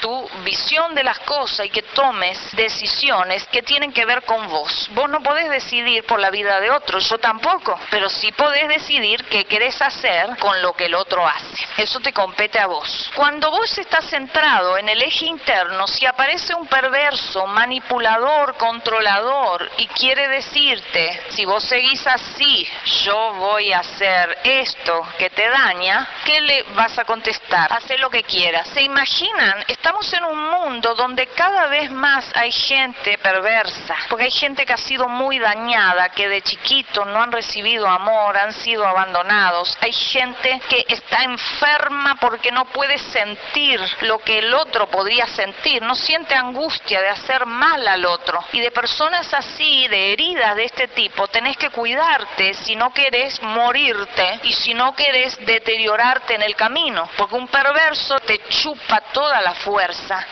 [0.00, 4.88] tu visión de las cosas y que tomes decisiones que tienen que ver con vos.
[4.92, 9.24] Vos no podés decidir por la vida de otro, yo tampoco, pero sí podés decidir
[9.26, 11.66] qué querés hacer con lo que el otro hace.
[11.76, 13.10] Eso te compete a vos.
[13.14, 19.86] Cuando vos estás centrado en el eje interno, si aparece un perverso, manipulador, controlador y
[19.88, 22.68] quiere decirte, si vos seguís así,
[23.04, 27.72] yo voy a hacer esto que te daña, ¿qué le vas a contestar?
[27.72, 28.68] Haz lo que quieras.
[28.68, 29.64] ¿Se imaginan?
[29.88, 34.74] Estamos en un mundo donde cada vez más hay gente perversa, porque hay gente que
[34.74, 39.78] ha sido muy dañada, que de chiquito no han recibido amor, han sido abandonados.
[39.80, 45.80] Hay gente que está enferma porque no puede sentir lo que el otro podría sentir,
[45.80, 48.44] no siente angustia de hacer mal al otro.
[48.52, 53.40] Y de personas así, de heridas de este tipo, tenés que cuidarte si no querés
[53.40, 59.40] morirte y si no querés deteriorarte en el camino, porque un perverso te chupa toda
[59.40, 59.77] la fuerza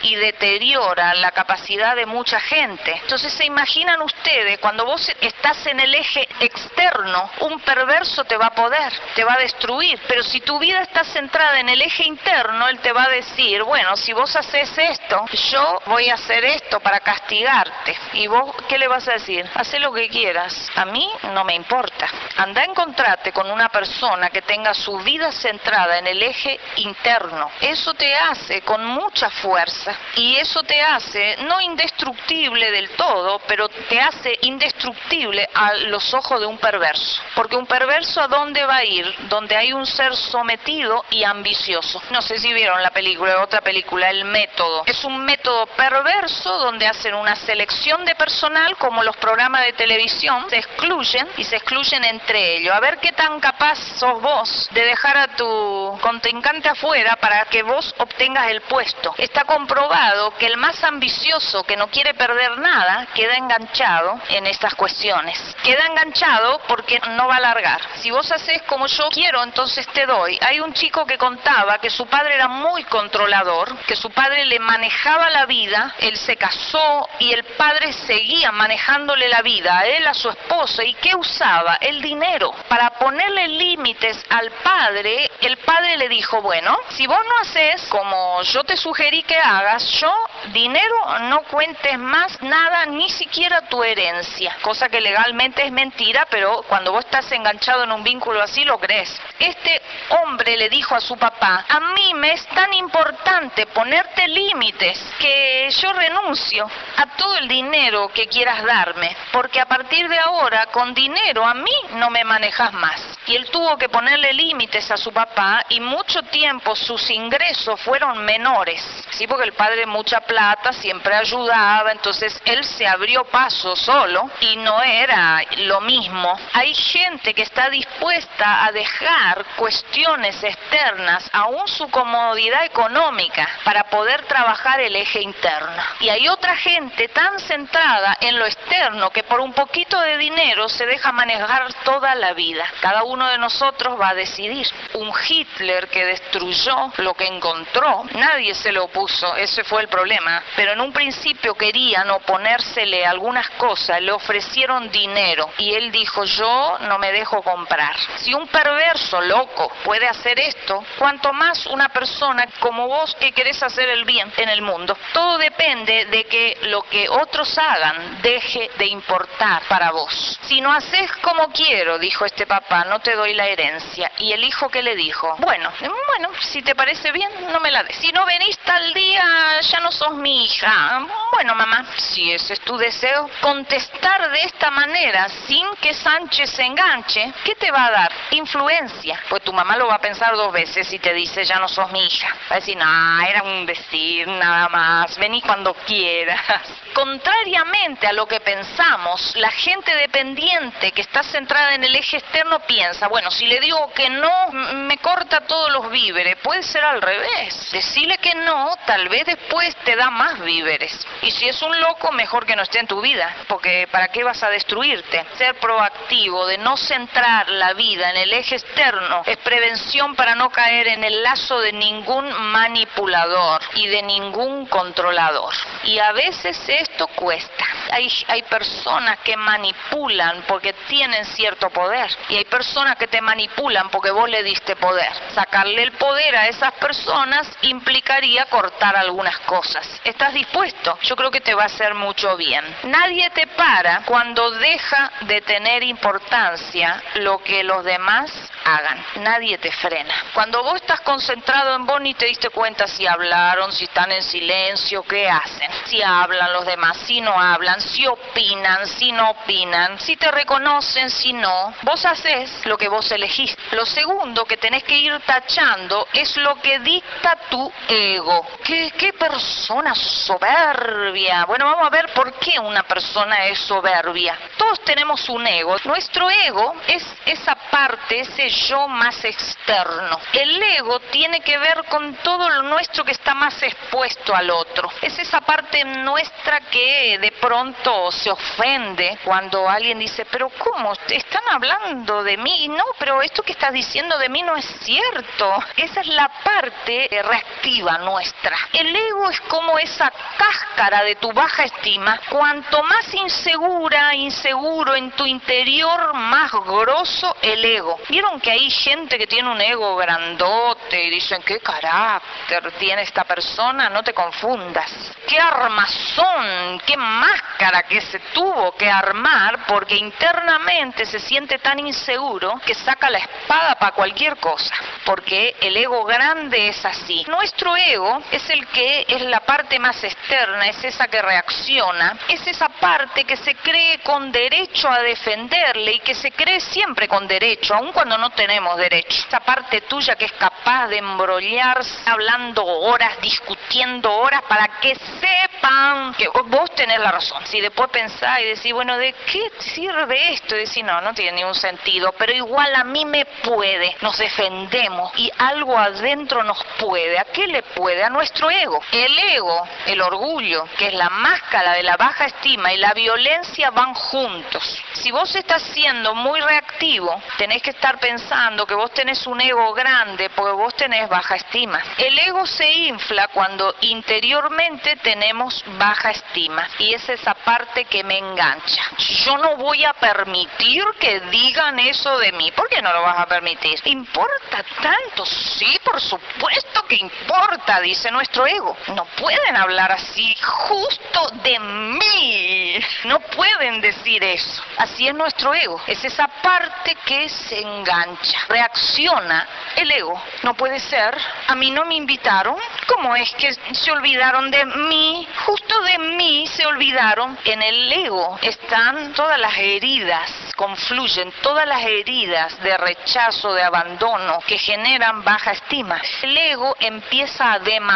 [0.01, 2.99] y deteriora la capacidad de mucha gente.
[3.01, 8.47] Entonces se imaginan ustedes, cuando vos estás en el eje externo, un perverso te va
[8.47, 12.03] a poder, te va a destruir, pero si tu vida está centrada en el eje
[12.03, 16.43] interno, él te va a decir, bueno, si vos haces esto, yo voy a hacer
[16.43, 17.95] esto para castigarte.
[18.13, 19.49] ¿Y vos qué le vas a decir?
[19.55, 22.07] Haz lo que quieras, a mí no me importa.
[22.37, 27.49] Anda a encontrarte con una persona que tenga su vida centrada en el eje interno.
[27.61, 33.69] Eso te hace con mucha fuerza y eso te hace no indestructible del todo, pero
[33.69, 37.21] te hace indestructible a los ojos de un perverso.
[37.35, 39.05] Porque un perverso a dónde va a ir?
[39.29, 42.01] Donde hay un ser sometido y ambicioso.
[42.11, 44.83] No sé si vieron la película, otra película, El Método.
[44.85, 50.49] Es un método perverso donde hacen una selección de personal como los programas de televisión,
[50.49, 52.73] se excluyen y se excluyen entre ellos.
[52.73, 57.63] A ver qué tan capaz sos vos de dejar a tu contrincante afuera para que
[57.63, 63.07] vos obtengas el puesto está comprobado que el más ambicioso que no quiere perder nada
[63.13, 65.37] queda enganchado en estas cuestiones.
[65.63, 67.81] Queda enganchado porque no va a largar.
[67.95, 70.37] Si vos haces como yo quiero, entonces te doy.
[70.41, 74.59] Hay un chico que contaba que su padre era muy controlador, que su padre le
[74.59, 80.07] manejaba la vida, él se casó y el padre seguía manejándole la vida a él,
[80.07, 80.83] a su esposa.
[80.85, 81.77] ¿Y qué usaba?
[81.81, 82.53] El dinero.
[82.69, 88.41] Para ponerle límites al padre, el padre le dijo, bueno, si vos no haces como
[88.43, 90.13] yo te sugerí, que hagas, yo
[90.53, 96.63] dinero no cuentes más nada, ni siquiera tu herencia, cosa que legalmente es mentira, pero
[96.67, 99.19] cuando vos estás enganchado en un vínculo así lo crees.
[99.39, 104.99] Este hombre le dijo a su papá, a mí me es tan importante ponerte límites
[105.19, 110.67] que yo renuncio a todo el dinero que quieras darme, porque a partir de ahora
[110.67, 113.01] con dinero a mí no me manejas más.
[113.27, 118.23] Y él tuvo que ponerle límites a su papá y mucho tiempo sus ingresos fueron
[118.23, 124.29] menores sí, porque el padre mucha plata, siempre ayudaba, entonces él se abrió paso solo
[124.41, 126.37] y no era lo mismo.
[126.53, 134.23] Hay gente que está dispuesta a dejar cuestiones externas, aún su comodidad económica, para poder
[134.23, 135.83] trabajar el eje interno.
[135.99, 140.69] Y hay otra gente tan centrada en lo externo que por un poquito de dinero
[140.69, 142.65] se deja manejar toda la vida.
[142.81, 144.67] Cada uno de nosotros va a decidir.
[144.93, 148.96] Un Hitler que destruyó lo que encontró, nadie se lo opuso,
[149.37, 150.43] ese fue el problema.
[150.55, 156.77] Pero en un principio querían oponérsele algunas cosas, le ofrecieron dinero y él dijo yo
[156.81, 157.95] no me dejo comprar.
[158.17, 163.61] Si un perverso loco puede hacer esto, cuanto más una persona como vos que querés
[163.63, 164.97] hacer el bien en el mundo.
[165.13, 170.39] Todo depende de que lo que otros hagan deje de importar para vos.
[170.43, 174.11] Si no haces como quiero, dijo este papá, no te doy la herencia.
[174.17, 177.83] Y el hijo que le dijo, bueno, bueno, si te parece bien, no me la
[177.83, 177.97] des.
[177.97, 181.05] Si no venís tal día, ya no sos mi hija.
[181.31, 186.63] Bueno, mamá, si ese es tu deseo, contestar de esta manera, sin que Sánchez se
[186.63, 188.11] enganche, ¿qué te va a dar?
[188.31, 189.21] Influencia.
[189.29, 191.91] Pues tu mamá lo va a pensar dos veces y te dice, ya no sos
[191.91, 192.29] mi hija.
[192.49, 196.41] Va a decir, no, era un decir nada más, vení cuando quieras.
[196.93, 202.59] Contrariamente a lo que pensamos, la gente dependiente que está centrada en el eje externo
[202.61, 206.37] piensa, bueno, si le digo que no, me corta todos los víveres.
[206.37, 207.71] Puede ser al revés.
[207.71, 211.05] Decirle que no, tal vez después te da más víveres.
[211.21, 214.23] Y si es un loco, mejor que no esté en tu vida, porque ¿para qué
[214.23, 215.25] vas a destruirte?
[215.37, 220.49] Ser proactivo, de no centrar la vida en el eje externo, es prevención para no
[220.49, 225.53] caer en el lazo de ningún manipulador y de ningún controlador.
[225.83, 227.65] Y a veces esto cuesta.
[227.91, 233.89] Hay, hay personas que manipulan porque tienen cierto poder y hay personas que te manipulan
[233.89, 235.11] porque vos le diste poder.
[235.33, 239.87] Sacarle el poder a esas personas implicaría cortar algunas cosas.
[240.03, 240.97] ¿Estás dispuesto?
[241.03, 242.63] Yo creo que te va a hacer mucho bien.
[242.85, 248.31] Nadie te para cuando deja de tener importancia lo que los demás
[248.65, 249.05] hagan.
[249.17, 250.13] Nadie te frena.
[250.33, 254.23] Cuando vos estás concentrado en vos ni te diste cuenta si hablaron, si están en
[254.23, 255.69] silencio, qué hacen.
[255.85, 261.11] Si hablan los demás, si no hablan, si opinan, si no opinan, si te reconocen,
[261.11, 261.75] si no.
[261.83, 263.55] Vos haces lo que vos elegís.
[263.71, 268.46] Lo segundo que tenés que ir tachando es lo que dicta tu ego.
[268.63, 271.45] ¿Qué, qué persona soberbia?
[271.45, 274.37] Bueno, vamos a ver por qué una persona es soberbia.
[274.57, 275.77] Todos tenemos un ego.
[275.85, 280.19] Nuestro ego es esa parte, ese yo más externo.
[280.33, 284.89] El ego tiene que ver con todo lo nuestro que está más expuesto al otro.
[285.01, 290.93] Es esa parte nuestra que de pronto se ofende cuando alguien dice, pero ¿cómo?
[291.07, 292.67] Están hablando de mí.
[292.67, 295.57] No, pero esto que estás diciendo de mí no es cierto.
[295.75, 298.36] Esa es la parte reactiva nuestra.
[298.73, 302.19] El ego es como esa cáscara de tu baja estima.
[302.29, 307.99] Cuanto más insegura, inseguro en tu interior, más grosso el ego.
[308.09, 313.23] ¿Vieron que hay gente que tiene un ego grandote y dicen, ¿qué carácter tiene esta
[313.23, 313.89] persona?
[313.89, 314.91] No te confundas.
[315.27, 322.61] ¿Qué armazón, qué máscara que se tuvo que armar porque internamente se siente tan inseguro
[322.65, 324.75] que saca la espada para cualquier cosa?
[325.03, 327.25] Porque el ego grande es así.
[327.27, 332.45] Nuestro ego es el que es la parte más externa, es esa que reacciona, es
[332.47, 337.27] esa parte que se cree con derecho a defenderle y que se cree siempre con
[337.27, 339.25] derecho, aun cuando no tenemos derecho.
[339.27, 346.13] Esa parte tuya que es capaz de embrollarse hablando horas, discutiendo horas para que sepan
[346.15, 347.45] que vos tenés la razón.
[347.45, 350.55] Si después pensás y decís, bueno, ¿de qué sirve esto?
[350.55, 353.95] Y decís, no, no tiene ningún sentido, pero igual a mí me puede.
[354.01, 357.19] Nos defendemos y algo adentro nos puede.
[357.19, 358.03] ¿A qué le puede?
[358.17, 358.81] Nuestro ego.
[358.91, 363.69] El ego, el orgullo, que es la máscara de la baja estima y la violencia
[363.69, 364.83] van juntos.
[364.93, 369.71] Si vos estás siendo muy reactivo, tenés que estar pensando que vos tenés un ego
[369.73, 371.79] grande porque vos tenés baja estima.
[371.95, 378.17] El ego se infla cuando interiormente tenemos baja estima y es esa parte que me
[378.17, 378.81] engancha.
[379.25, 382.51] Yo no voy a permitir que digan eso de mí.
[382.51, 383.79] ¿Por qué no lo vas a permitir?
[383.83, 385.23] ¿Importa tanto?
[385.23, 388.75] Sí, por supuesto que importa, dice nuestro ego.
[388.95, 392.79] No pueden hablar así justo de mí.
[393.05, 394.63] No pueden decir eso.
[394.77, 395.81] Así es nuestro ego.
[395.87, 398.39] Es esa parte que se engancha.
[398.49, 400.21] Reacciona el ego.
[400.43, 401.17] No puede ser.
[401.47, 402.55] A mí no me invitaron.
[402.87, 405.27] ¿Cómo es que se olvidaron de mí?
[405.45, 407.37] Justo de mí se olvidaron.
[407.45, 414.39] En el ego están todas las heridas, confluyen todas las heridas de rechazo, de abandono
[414.45, 416.01] que generan baja estima.
[416.21, 417.86] El ego empieza a demandar.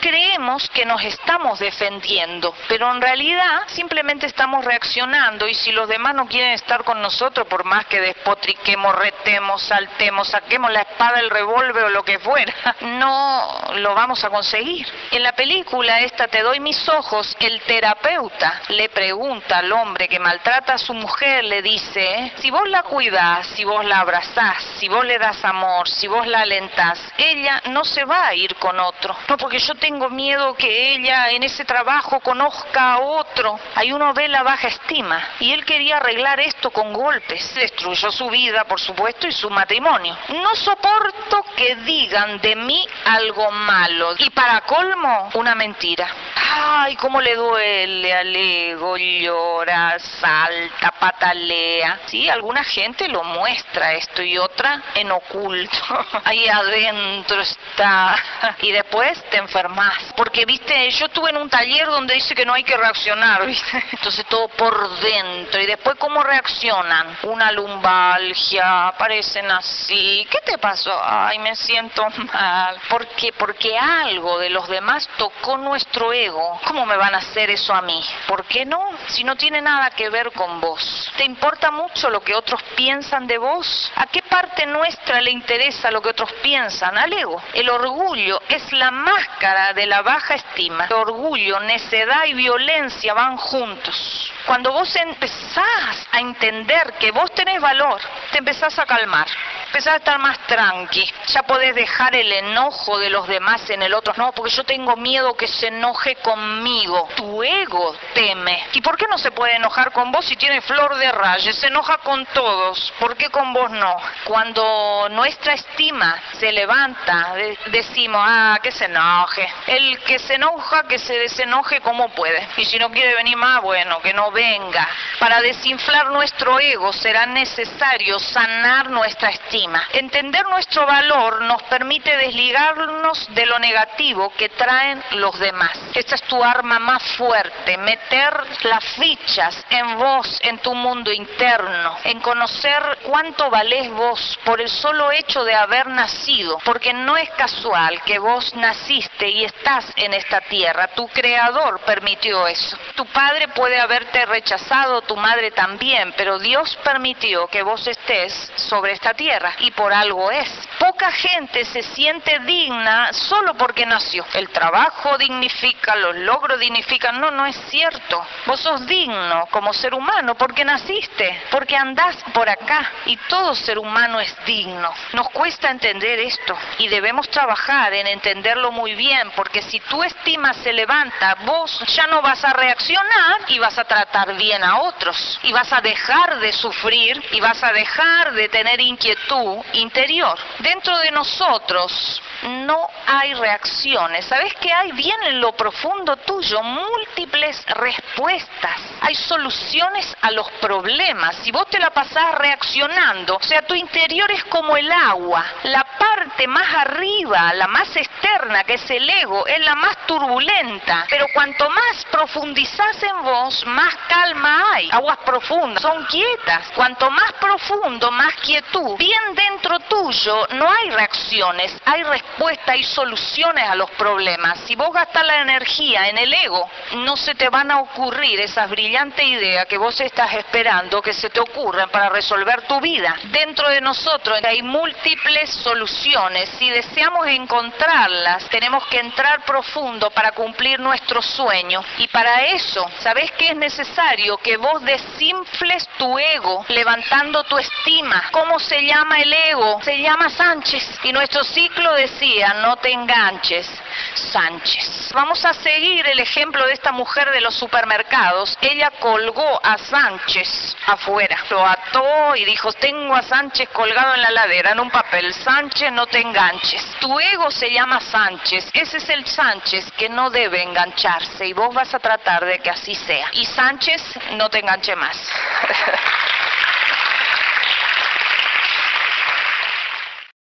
[0.00, 6.14] Creemos que nos estamos defendiendo, pero en realidad simplemente estamos reaccionando y si los demás
[6.14, 11.30] no quieren estar con nosotros, por más que despotriquemos, retemos, saltemos, saquemos la espada, el
[11.30, 14.86] revólver o lo que fuera, no lo vamos a conseguir.
[15.10, 20.18] En la película esta Te doy mis ojos, el terapeuta le pregunta al hombre que
[20.18, 24.88] maltrata a su mujer, le dice, si vos la cuidás, si vos la abrazás, si
[24.88, 28.78] vos le das amor, si vos la alentás, ella no se va a ir con
[28.80, 29.11] otro.
[29.28, 33.58] No, porque yo tengo miedo que ella en ese trabajo conozca a otro.
[33.74, 35.20] Ahí uno ve la baja estima.
[35.40, 37.54] Y él quería arreglar esto con golpes.
[37.54, 40.16] Destruyó su vida, por supuesto, y su matrimonio.
[40.28, 44.14] No soporto que digan de mí algo malo.
[44.18, 46.08] Y para colmo, una mentira.
[46.54, 52.00] Ay, cómo le duele al ego, llora, salta, patalea.
[52.06, 55.78] Sí, alguna gente lo muestra esto y otra en oculto.
[56.24, 58.16] Ahí adentro está.
[58.60, 59.94] Y después te enfermas.
[60.16, 63.84] Porque, viste, yo estuve en un taller donde dice que no hay que reaccionar, viste.
[63.92, 65.60] Entonces todo por dentro.
[65.60, 67.18] Y después, ¿cómo reaccionan?
[67.24, 70.26] Una lumbalgia, aparecen así.
[70.30, 70.98] ¿Qué te pasó?
[71.02, 72.76] Ay, me siento mal.
[72.88, 73.32] ¿Por qué?
[73.32, 76.60] Porque algo de los demás tocó nuestro ego.
[76.66, 78.02] ¿Cómo me van a hacer eso a mí?
[78.26, 78.90] ¿Por qué no?
[79.08, 81.10] Si no tiene nada que ver con vos.
[81.16, 83.92] ¿Te importa mucho lo que otros piensan de vos?
[83.96, 86.96] ¿A qué parte nuestra le interesa lo que otros piensan?
[86.96, 87.42] Al ego.
[87.52, 90.86] El orgullo es la máscara de la baja estima.
[90.94, 94.32] Orgullo, necedad y violencia van juntos.
[94.46, 98.00] Cuando vos empezás a entender que vos tenés valor,
[98.32, 99.26] te empezás a calmar,
[99.66, 103.94] empezás a estar más tranqui, ya podés dejar el enojo de los demás en el
[103.94, 104.14] otro.
[104.16, 107.08] No, porque yo tengo miedo que se enoje conmigo.
[107.16, 108.66] Tu ego teme.
[108.72, 111.56] ¿Y por qué no se puede enojar con vos si tiene flor de rayes?
[111.56, 112.92] Se enoja con todos.
[112.98, 113.96] ¿Por qué con vos no?
[114.24, 117.34] Cuando nuestra estima se levanta,
[117.66, 119.48] decimos, ah, que se enoje.
[119.66, 122.48] El que se enoja, que se desenoje como puede.
[122.56, 124.88] Y si no quiere venir más, bueno, que no venga.
[125.18, 129.82] Para desinflar nuestro ego será necesario sanar nuestra estima.
[129.92, 135.78] Entender nuestro valor nos permite desligarnos de lo negativo que traen los demás.
[135.94, 138.32] Esta es tu arma más fuerte, meter
[138.64, 144.68] las fichas en vos, en tu mundo interno, en conocer cuánto valés vos por el
[144.68, 150.14] solo hecho de haber nacido, porque no es casual que vos naciste y estás en
[150.14, 152.76] esta tierra, tu creador permitió eso.
[152.94, 158.92] Tu padre puede haberte rechazado, tu madre también, pero Dios permitió que vos estés sobre
[158.92, 160.48] esta tierra y por algo es.
[160.78, 164.24] Poca gente se siente digna solo porque nació.
[164.34, 167.20] El trabajo dignifica, los logros dignifican.
[167.20, 168.24] No, no es cierto.
[168.46, 173.78] Vos sos digno como ser humano porque naciste, porque andás por acá y todo ser
[173.78, 174.92] humano es digno.
[175.12, 180.52] Nos cuesta entender esto y debemos trabajar en entenderlo muy bien porque si tu estima
[180.54, 185.40] se levanta, vos ya no vas a reaccionar y vas a tratar bien a otros
[185.42, 190.38] y vas a dejar de sufrir y vas a dejar de tener inquietud interior.
[190.58, 194.24] Dentro de nosotros no hay reacciones.
[194.26, 194.92] ¿Sabes qué hay?
[194.92, 198.80] Bien en lo profundo tuyo múltiples respuestas.
[199.00, 201.36] Hay soluciones a los problemas.
[201.36, 205.44] Si vos te la pasás reaccionando, o sea, tu interior es como el agua.
[205.64, 211.06] La parte más arriba, la más externa, que es el ego, es la más turbulenta.
[211.08, 214.90] Pero cuanto más profundizás en vos, más calma hay.
[214.92, 216.70] Aguas profundas son quietas.
[216.74, 218.96] Cuanto más profundo, más quietud.
[218.98, 222.02] Bien dentro tuyo no hay reacciones, hay
[222.32, 224.58] respuesta, hay soluciones a los problemas.
[224.66, 228.68] Si vos gastas la energía en el ego, no se te van a ocurrir esas
[228.70, 233.14] brillantes ideas que vos estás esperando que se te ocurran para resolver tu vida.
[233.24, 236.48] Dentro de nosotros hay múltiples soluciones.
[236.58, 241.84] Si deseamos encontrarlas, tenemos que entrar profundo para cumplir nuestro sueño.
[241.98, 244.38] Y para eso, ¿sabés qué es necesario?
[244.42, 248.24] que vos desinfles tu ego levantando tu estima.
[248.30, 249.80] ¿Cómo se llama el ego?
[249.82, 251.00] Se llama Sánchez.
[251.04, 253.68] Y nuestro ciclo decía, no te enganches,
[254.14, 255.10] Sánchez.
[255.12, 258.56] Vamos a seguir el ejemplo de esta mujer de los supermercados.
[258.60, 264.30] Ella colgó a Sánchez afuera, lo ató y dijo, tengo a Sánchez colgado en la
[264.30, 265.34] ladera, en un papel.
[265.34, 266.84] Sánchez, no te enganches.
[267.00, 268.70] Tu ego se llama Sánchez.
[268.72, 272.70] Ese es el Sánchez que no debe engancharse y vos vas a tratar de que
[272.70, 273.28] así sea.
[273.32, 274.00] Y Sánchez
[274.36, 275.16] no te enganche más.